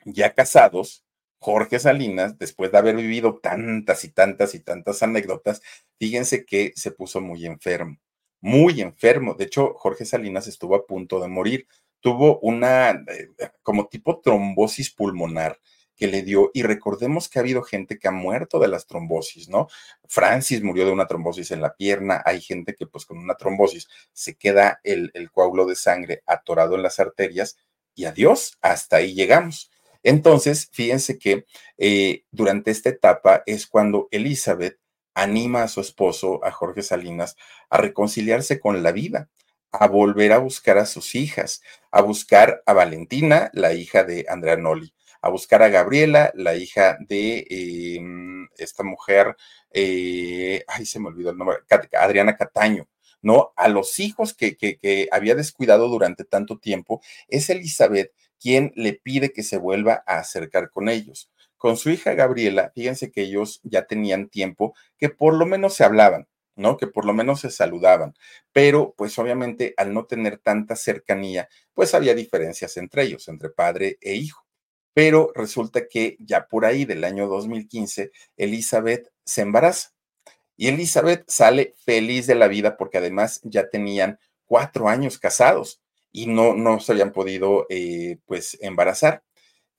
[0.03, 1.05] ya casados,
[1.39, 5.61] Jorge Salinas, después de haber vivido tantas y tantas y tantas anécdotas,
[5.99, 7.97] fíjense que se puso muy enfermo
[8.41, 9.35] muy enfermo.
[9.35, 11.67] De hecho, Jorge Salinas estuvo a punto de morir.
[12.01, 13.29] Tuvo una eh,
[13.63, 15.59] como tipo trombosis pulmonar
[16.01, 19.49] que le dio, y recordemos que ha habido gente que ha muerto de las trombosis,
[19.49, 19.67] ¿no?
[20.07, 23.87] Francis murió de una trombosis en la pierna, hay gente que pues con una trombosis
[24.11, 27.55] se queda el, coágulo de sangre atorado en las arterias
[27.93, 29.69] y adiós, hasta ahí llegamos.
[30.01, 31.45] Entonces, fíjense que
[31.77, 34.80] eh, durante esta etapa es cuando Elizabeth
[35.13, 37.35] anima a su esposo, a Jorge Salinas,
[37.69, 39.29] a reconciliarse con la vida,
[39.71, 44.57] a volver a buscar a sus hijas, a buscar a Valentina, la hija de Andrea
[44.57, 49.35] Noli, a buscar a Gabriela, la hija de em, esta mujer,
[49.71, 51.57] eh, ay, se me olvidó el nombre,
[51.97, 52.87] Adriana Cataño,
[53.21, 53.53] ¿no?
[53.55, 58.93] A los hijos que, que, que había descuidado durante tanto tiempo, es Elizabeth quien le
[58.93, 61.29] pide que se vuelva a acercar con ellos.
[61.61, 65.83] Con su hija Gabriela, fíjense que ellos ya tenían tiempo que por lo menos se
[65.83, 66.75] hablaban, ¿no?
[66.75, 68.15] Que por lo menos se saludaban,
[68.51, 73.99] pero pues obviamente al no tener tanta cercanía, pues había diferencias entre ellos, entre padre
[74.01, 74.43] e hijo.
[74.95, 79.91] Pero resulta que ya por ahí del año 2015, Elizabeth se embaraza.
[80.57, 85.79] Y Elizabeth sale feliz de la vida porque además ya tenían cuatro años casados
[86.11, 89.21] y no, no se habían podido eh, pues embarazar.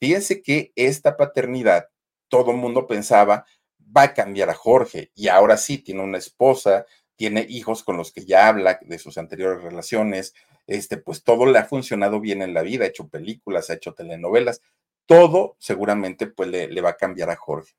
[0.03, 1.89] Fíjense que esta paternidad,
[2.29, 3.47] todo el mundo pensaba,
[3.97, 8.11] va a cambiar a Jorge y ahora sí tiene una esposa, tiene hijos con los
[8.11, 10.35] que ya habla de sus anteriores relaciones,
[10.67, 13.95] este, pues todo le ha funcionado bien en la vida, ha hecho películas, ha hecho
[13.95, 14.61] telenovelas,
[15.07, 17.75] todo seguramente pues le, le va a cambiar a Jorge.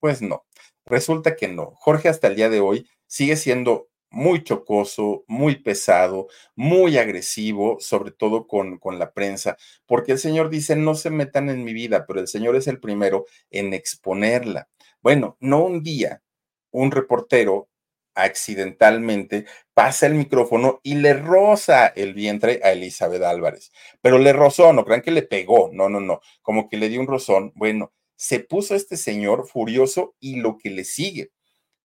[0.00, 0.44] Pues no,
[0.84, 1.76] resulta que no.
[1.76, 8.12] Jorge hasta el día de hoy sigue siendo muy chocoso, muy pesado, muy agresivo, sobre
[8.12, 9.56] todo con, con, la prensa,
[9.86, 12.78] porque el Señor dice, no se metan en mi vida, pero el Señor es el
[12.78, 14.68] primero en exponerla.
[15.00, 16.22] Bueno, no un día,
[16.70, 17.68] un reportero
[18.14, 24.72] accidentalmente pasa el micrófono y le roza el vientre a Elizabeth Álvarez, pero le rozó,
[24.72, 27.52] no crean que le pegó, no, no, no, como que le dio un rozón.
[27.54, 31.32] Bueno, se puso este señor furioso y lo que le sigue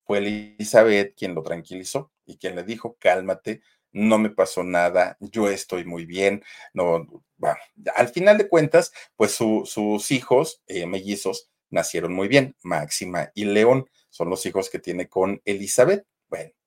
[0.03, 3.61] fue Elizabeth quien lo tranquilizó y quien le dijo, cálmate,
[3.91, 7.57] no me pasó nada, yo estoy muy bien, no, bueno,
[7.95, 13.89] al final de cuentas, pues sus hijos eh, mellizos nacieron muy bien, Máxima y León
[14.09, 16.05] son los hijos que tiene con Elizabeth.
[16.29, 16.51] Bueno,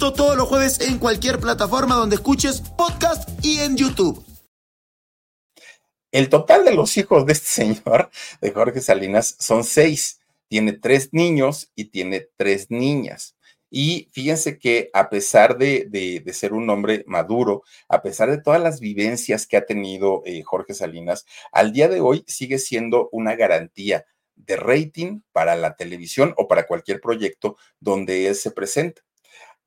[0.00, 4.24] Todos los jueves en cualquier plataforma donde escuches podcast y en YouTube.
[6.10, 10.20] El total de los hijos de este señor, de Jorge Salinas, son seis.
[10.48, 13.36] Tiene tres niños y tiene tres niñas.
[13.68, 18.80] Y fíjense que a pesar de, ser un hombre maduro, a pesar de todas las
[18.80, 24.06] vivencias que ha tenido eh, Jorge Salinas, al día de hoy sigue siendo una garantía
[24.34, 29.02] de rating para la televisión o para cualquier proyecto donde él se presenta.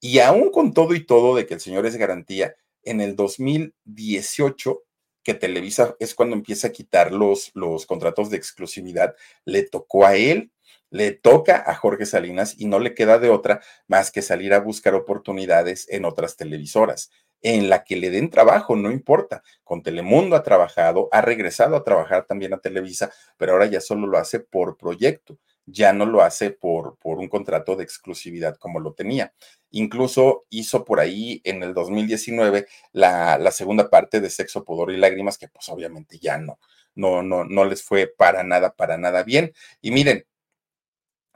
[0.04, 4.84] Y aún con todo y todo de que el señor es garantía, en el 2018
[5.24, 10.18] que Televisa es cuando empieza a quitar los, los contratos de exclusividad, le tocó a
[10.18, 10.52] él,
[10.90, 14.60] le toca a Jorge Salinas y no le queda de otra más que salir a
[14.60, 17.10] buscar oportunidades en otras televisoras
[17.42, 19.42] en la que le den trabajo, no importa.
[19.64, 24.06] Con Telemundo ha trabajado, ha regresado a trabajar también a Televisa, pero ahora ya solo
[24.06, 28.80] lo hace por proyecto, ya no lo hace por, por un contrato de exclusividad como
[28.80, 29.34] lo tenía.
[29.72, 34.98] Incluso hizo por ahí en el 2019 la, la segunda parte de Sexo, Pudor y
[34.98, 36.60] Lágrimas, que pues obviamente ya no,
[36.96, 39.54] no, no, no les fue para nada, para nada bien.
[39.82, 40.26] Y miren,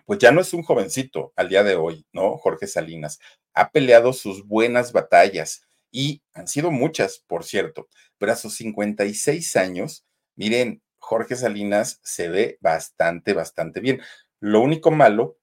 [0.05, 2.37] pues ya no es un jovencito al día de hoy, ¿no?
[2.37, 3.19] Jorge Salinas
[3.53, 9.55] ha peleado sus buenas batallas y han sido muchas, por cierto, pero a sus 56
[9.55, 10.05] años,
[10.35, 14.01] miren, Jorge Salinas se ve bastante, bastante bien.
[14.39, 15.37] Lo único malo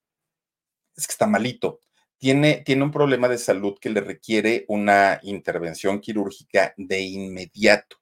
[0.97, 1.81] es que está malito.
[2.19, 7.97] Tiene, tiene un problema de salud que le requiere una intervención quirúrgica de inmediato,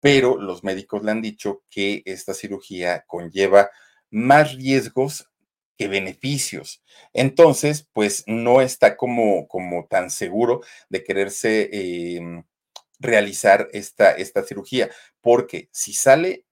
[0.00, 3.70] pero los médicos le han dicho que esta cirugía conlleva
[4.10, 5.28] más riesgos
[5.76, 6.82] que beneficios.
[7.12, 11.70] Entonces, pues no está como, como tan seguro de quererse
[12.16, 12.44] em,
[12.98, 14.90] realizar esta, esta cirugía,
[15.20, 16.44] porque si sale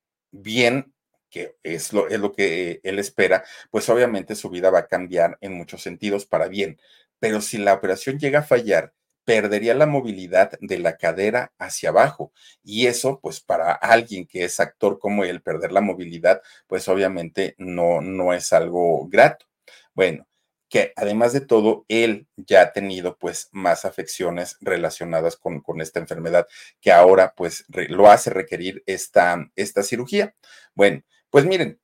[0.43, 0.95] bien,
[1.31, 5.39] que es lo, es lo que él espera, pues obviamente su vida va a cambiar
[5.41, 6.79] en muchos sentidos para bien.
[7.19, 8.93] Pero si la operación llega a fallar,
[9.27, 12.33] perdería la movilidad de la cadera hacia abajo.
[12.63, 17.55] Y eso, pues para alguien que es actor como él, perder la movilidad, pues obviamente
[17.59, 19.47] no, no es algo grato.
[19.95, 20.29] Bueno,
[20.69, 26.01] que además de todo, él ya ha tenido pues más afecciones relacionadas con, con esta
[26.01, 26.47] enfermedad
[26.81, 30.35] que ahora pues lo hace requerir esta, esta cirugía.
[30.75, 31.81] Bueno, pues miren,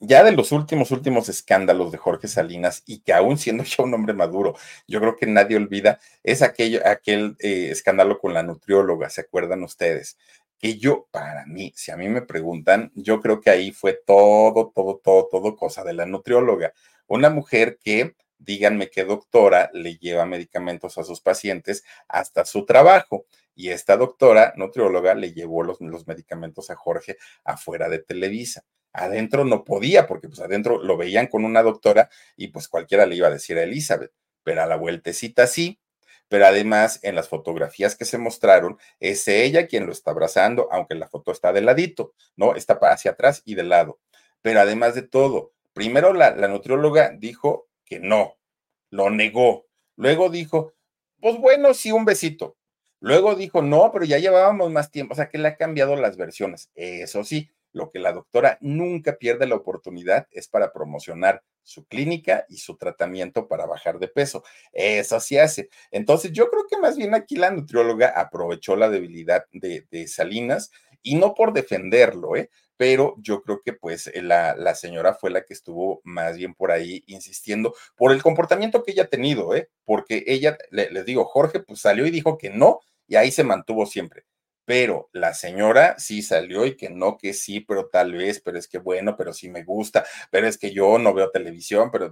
[0.00, 3.94] ya de los últimos, últimos escándalos de Jorge Salinas y que aún siendo ya un
[3.94, 4.54] hombre maduro,
[4.86, 9.62] yo creo que nadie olvida, es aquello, aquel eh, escándalo con la nutrióloga, ¿se acuerdan
[9.62, 10.18] ustedes?
[10.58, 14.72] Que yo, para mí, si a mí me preguntan, yo creo que ahí fue todo,
[14.74, 16.72] todo, todo, todo cosa de la nutrióloga.
[17.06, 23.26] Una mujer que, díganme qué doctora le lleva medicamentos a sus pacientes hasta su trabajo.
[23.54, 29.64] Y esta doctora nutrióloga le llevó los, medicamentos a Jorge afuera de Televisa adentro no
[29.64, 33.32] podía, porque pues adentro lo veían con una doctora y pues cualquiera le iba a
[33.32, 35.80] decir a Elizabeth, pero a la vueltecita sí.
[36.28, 40.94] Pero además, en las fotografías que se mostraron, es ella quien lo está abrazando, aunque
[40.94, 42.54] la foto está de ladito, ¿no?
[42.54, 44.00] Está hacia atrás y de lado.
[44.40, 48.38] Pero además de todo, primero la, nutrióloga dijo que no,
[48.90, 49.66] lo negó.
[49.96, 50.72] Luego dijo,
[51.20, 52.56] pues bueno, sí, un besito.
[53.00, 56.16] Luego dijo, no, pero ya llevábamos más tiempo, o sea que le ha cambiado las
[56.16, 56.70] versiones.
[56.74, 62.46] Eso sí, lo que la doctora nunca pierde la oportunidad es para promocionar su clínica
[62.48, 64.44] y su tratamiento para bajar de peso.
[64.72, 65.68] Eso sí hace.
[65.90, 70.70] Entonces, yo creo que más bien aquí la nutrióloga aprovechó la debilidad de, Salinas
[71.04, 72.50] y no por defenderlo, ¿eh?
[72.76, 76.72] pero yo creo que pues la, la, señora fue la que estuvo más bien por
[76.72, 79.70] ahí insistiendo por el comportamiento que ella ha tenido, ¿eh?
[79.84, 83.44] porque ella, le, les digo, Jorge pues salió y dijo que no y ahí se
[83.44, 84.24] mantuvo siempre
[84.64, 88.68] pero la señora sí salió y que no, que sí, pero tal vez, pero es
[88.68, 92.10] que bueno, pero sí me gusta, pero es que yo no veo televisión, pero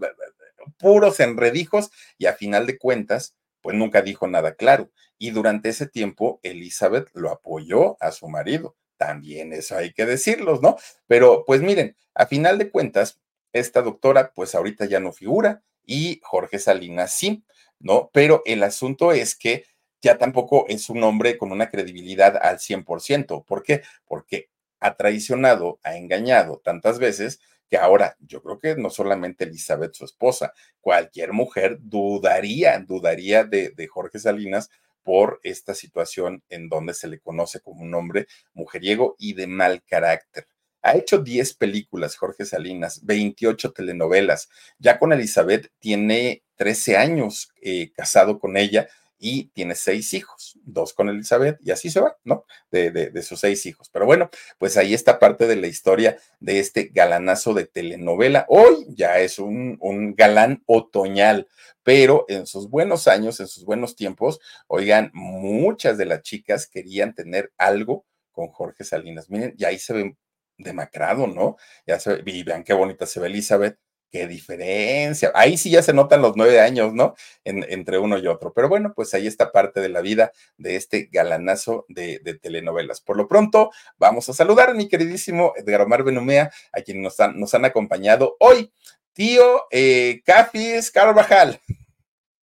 [0.79, 4.91] puros enredijos y a final de cuentas, pues nunca dijo nada claro.
[5.19, 8.77] Y durante ese tiempo, Elizabeth lo apoyó a su marido.
[9.07, 10.77] También eso hay que decirlos, ¿no?
[11.09, 13.21] Pero pues miren, a final de cuentas,
[13.53, 17.43] esta doctora pues ahorita ya no figura y Jorge Salinas sí,
[17.81, 18.11] ¿no?
[18.13, 19.65] Pero el asunto es que
[20.01, 23.45] ya tampoco es un hombre con una credibilidad al 100%.
[23.45, 23.83] ¿Por qué?
[24.05, 29.95] Porque ha traicionado, ha engañado tantas veces que ahora yo creo que no solamente Elizabeth,
[29.95, 34.71] su esposa, cualquier mujer dudaría, dudaría de, de Jorge Salinas
[35.03, 39.83] por esta situación en donde se le conoce como un hombre mujeriego y de mal
[39.83, 40.47] carácter.
[40.83, 44.49] Ha hecho 10 películas, Jorge Salinas, 28 telenovelas.
[44.79, 48.89] Ya con Elizabeth tiene 13 años eh, casado con ella
[49.25, 52.45] y tiene seis hijos, dos con Elizabeth y así se va, ¿no?
[52.73, 53.89] De, de, sus seis hijos.
[53.89, 58.47] Pero bueno, pues ahí está parte de la historia de este galanazo de telenovela.
[58.49, 61.47] Hoy ya es un, un galán otoñal,
[61.85, 67.15] pero en sus buenos años, en sus buenos tiempos, oigan, muchas de las chicas querían
[67.15, 69.31] tener algo con Jorge Salinas.
[69.31, 70.17] Miren, y ahí se ve
[70.59, 71.57] demacrado, ¿no?
[71.87, 73.79] Ya se y vean qué bonita se ve Elizabeth
[74.13, 75.33] qué diferencia.
[75.35, 77.15] Ahí sí ya se notan los nueve años, ¿no?
[77.45, 78.53] entre uno y otro.
[78.53, 83.01] Pero bueno, pues ahí está parte de la vida de este galanazo de, telenovelas.
[83.01, 87.19] Por lo pronto, vamos a saludar a mi queridísimo Edgar Omar Benumea, a quien nos
[87.21, 88.73] han, acompañado hoy.
[89.15, 91.61] Tío eh, Cafis Carvajal.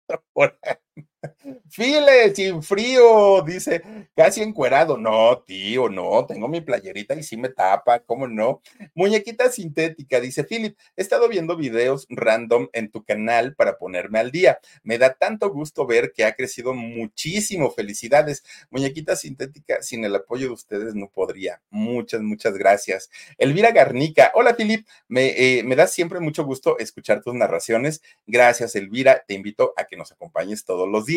[1.69, 3.81] File, sin frío, dice,
[4.15, 4.97] casi encuerado.
[4.97, 8.61] No, tío, no, tengo mi playerita y sí me tapa, ¿cómo no?
[8.95, 14.31] Muñequita sintética, dice Philip, he estado viendo videos random en tu canal para ponerme al
[14.31, 14.59] día.
[14.83, 17.71] Me da tanto gusto ver que ha crecido muchísimo.
[17.71, 18.43] Felicidades.
[18.69, 21.61] Muñequita sintética, sin el apoyo de ustedes no podría.
[21.69, 23.09] Muchas, muchas gracias.
[23.37, 28.01] Elvira Garnica, hola Philip, me, eh, me da siempre mucho gusto escuchar tus narraciones.
[28.25, 29.23] Gracias, Elvira.
[29.27, 31.08] Te invito a que nos acompañes todos los días.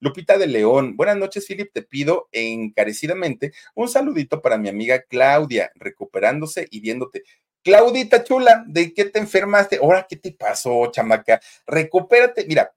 [0.00, 1.72] Lupita de León, buenas noches, Philip.
[1.72, 7.24] Te pido encarecidamente un saludito para mi amiga Claudia, recuperándose y viéndote.
[7.64, 9.76] Claudita chula, ¿de qué te enfermaste?
[9.76, 11.40] Ahora, ¿qué te pasó, chamaca?
[11.66, 12.44] Recupérate.
[12.46, 12.72] Mira,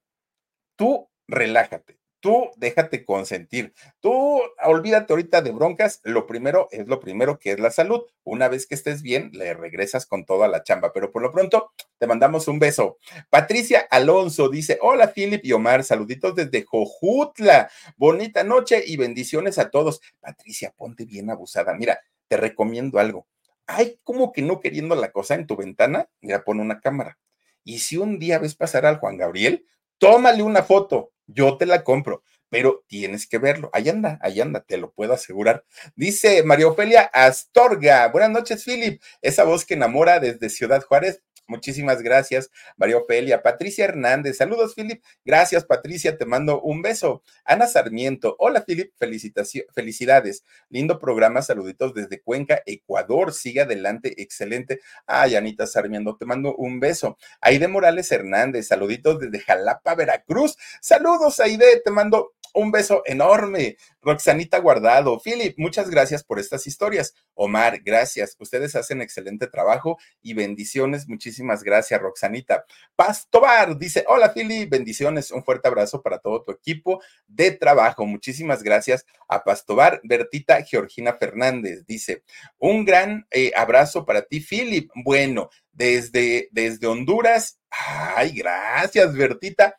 [0.75, 3.71] tú relájate tú déjate consentir.
[3.99, 6.01] Tú olvídate ahorita de broncas.
[6.03, 8.01] Lo primero es lo primero que es la salud.
[8.23, 10.91] Una vez que estés bien, le regresas con toda la chamba.
[10.91, 12.97] Pero por lo pronto, te mandamos un beso.
[13.29, 15.83] Patricia Alonso dice: Hola, Philip y Omar.
[15.83, 17.69] Saluditos desde Jojutla.
[17.95, 20.01] Bonita noche y bendiciones a todos.
[20.19, 21.75] Patricia, ponte bien abusada.
[21.75, 23.27] Mira, te recomiendo algo.
[23.67, 27.19] Hay como que no queriendo la cosa en tu ventana, mira, pon una cámara.
[27.63, 29.67] Y si un día ves pasar al Juan Gabriel,
[29.99, 33.69] tómale una foto yo te la compro, pero tienes que verlo.
[33.73, 35.65] Ahí anda, ahí anda, te lo puedo asegurar.
[35.95, 38.07] Dice María Ofelia Astorga.
[38.09, 39.01] Buenas noches, Philip.
[39.21, 41.21] Esa voz que enamora desde Ciudad Juárez.
[41.47, 43.43] Muchísimas gracias, María Ofelia.
[43.43, 45.03] Patricia Hernández, saludos, Philip.
[45.23, 47.21] Gracias, Patricia, te mando un beso.
[47.43, 50.43] Ana Sarmiento, hola, Philip, felicidades.
[50.69, 53.31] Lindo programa, saluditos desde Cuenca, Ecuador.
[53.33, 54.79] Sigue adelante, excelente.
[55.05, 57.17] Ay, Anita Sarmiento, te mando un beso.
[57.41, 60.57] Aide Morales Hernández, saluditos desde Jalapa, Veracruz.
[60.81, 63.77] Saludos, Aide, te mando un beso enorme.
[64.01, 67.13] Roxanita Guardado, Philip, muchas gracias por estas historias.
[67.33, 68.35] Omar, gracias.
[68.39, 71.07] Ustedes hacen excelente trabajo y bendiciones.
[71.07, 72.65] Muchísimas gracias, Roxanita.
[72.95, 75.31] Pastobar dice: Hola, Philip, bendiciones.
[75.31, 78.05] Un fuerte abrazo para todo tu equipo de trabajo.
[78.05, 79.99] Muchísimas gracias a Pastobar.
[80.03, 82.23] Bertita Georgina Fernández dice:
[82.57, 84.89] Un gran eh, abrazo para ti, Philip.
[84.95, 87.59] Bueno, desde, desde Honduras.
[87.69, 89.75] Ay, gracias, Bertita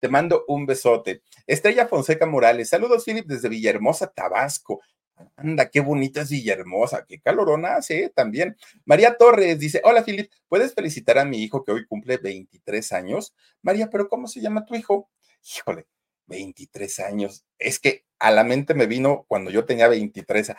[0.00, 1.22] te mando un besote.
[1.46, 4.80] Estrella Fonseca Morales, saludos, Philip, desde Villahermosa, Tabasco.
[5.36, 8.12] Anda, qué bonita es Villahermosa, qué calorona hace ¿eh?
[8.14, 8.56] también.
[8.84, 13.34] María Torres dice: Hola, Philip, ¿puedes felicitar a mi hijo que hoy cumple 23 años?
[13.62, 15.10] María, ¿pero cómo se llama tu hijo?
[15.56, 15.86] Híjole,
[16.28, 17.44] 23 años.
[17.58, 20.52] Es que a la mente me vino cuando yo tenía 23.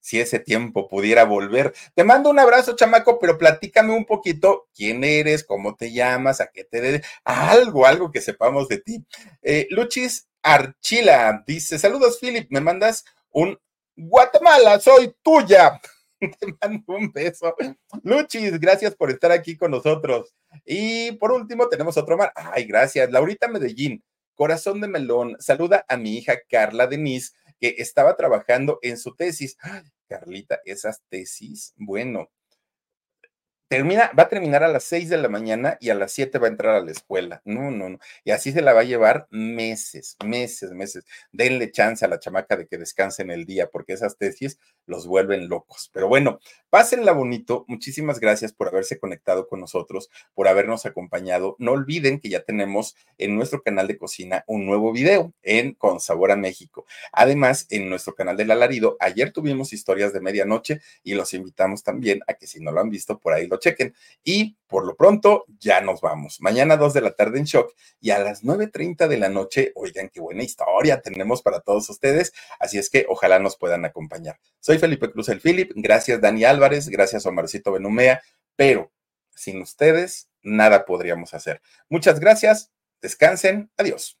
[0.00, 1.74] si ese tiempo pudiera volver.
[1.94, 6.48] Te mando un abrazo, chamaco, pero platícame un poquito quién eres, cómo te llamas, a
[6.48, 9.04] qué te dediques, algo, algo que sepamos de ti.
[9.42, 13.58] Eh, Luchis Archila dice: Saludos, Philip, me mandas un
[13.96, 15.80] Guatemala, soy tuya.
[16.20, 17.54] Te mando un beso.
[18.04, 20.34] Luchis, gracias por estar aquí con nosotros.
[20.64, 22.30] Y por último, tenemos otro más.
[22.34, 23.10] Ay, gracias.
[23.10, 24.02] Laurita Medellín.
[24.34, 29.56] Corazón de Melón, saluda a mi hija Carla Denise, que estaba trabajando en su tesis.
[30.08, 32.30] Carlita, esas tesis, bueno,
[33.72, 36.46] termina, va a terminar a las 6 de la mañana y a las 7 va
[36.46, 37.40] a entrar a la escuela.
[37.46, 37.98] No, no, no.
[38.22, 41.06] Y así se la va a llevar meses, meses, meses.
[41.32, 45.06] Denle chance a la chamaca de que descanse en el día, porque esas tesis los
[45.06, 45.90] vuelven locos.
[45.94, 47.64] Pero bueno, pásenla bonito.
[47.66, 51.56] Muchísimas gracias por haberse conectado con nosotros, por habernos acompañado.
[51.58, 55.98] No olviden que ya tenemos en nuestro canal de cocina un nuevo video en Con
[55.98, 56.84] Sabor a México.
[57.10, 62.20] Además, en nuestro canal del alarido, ayer tuvimos historias de medianoche y los invitamos también
[62.26, 63.94] a que si no lo han visto, por ahí lo chequen.
[64.22, 66.40] Y por lo pronto, ya nos vamos.
[66.40, 70.10] Mañana 2 de la tarde en Shock y a las 9.30 de la noche, oigan,
[70.10, 72.32] qué buena historia tenemos para todos ustedes.
[72.58, 74.38] Así es que ojalá nos puedan acompañar.
[74.60, 75.72] Soy Felipe Cruz el Philip.
[75.76, 76.88] Gracias, Dani Álvarez.
[76.88, 78.22] Gracias, Omarcito Benumea.
[78.56, 78.92] Pero
[79.34, 81.62] sin ustedes, nada podríamos hacer.
[81.88, 82.72] Muchas gracias.
[83.00, 83.70] Descansen.
[83.76, 84.18] Adiós.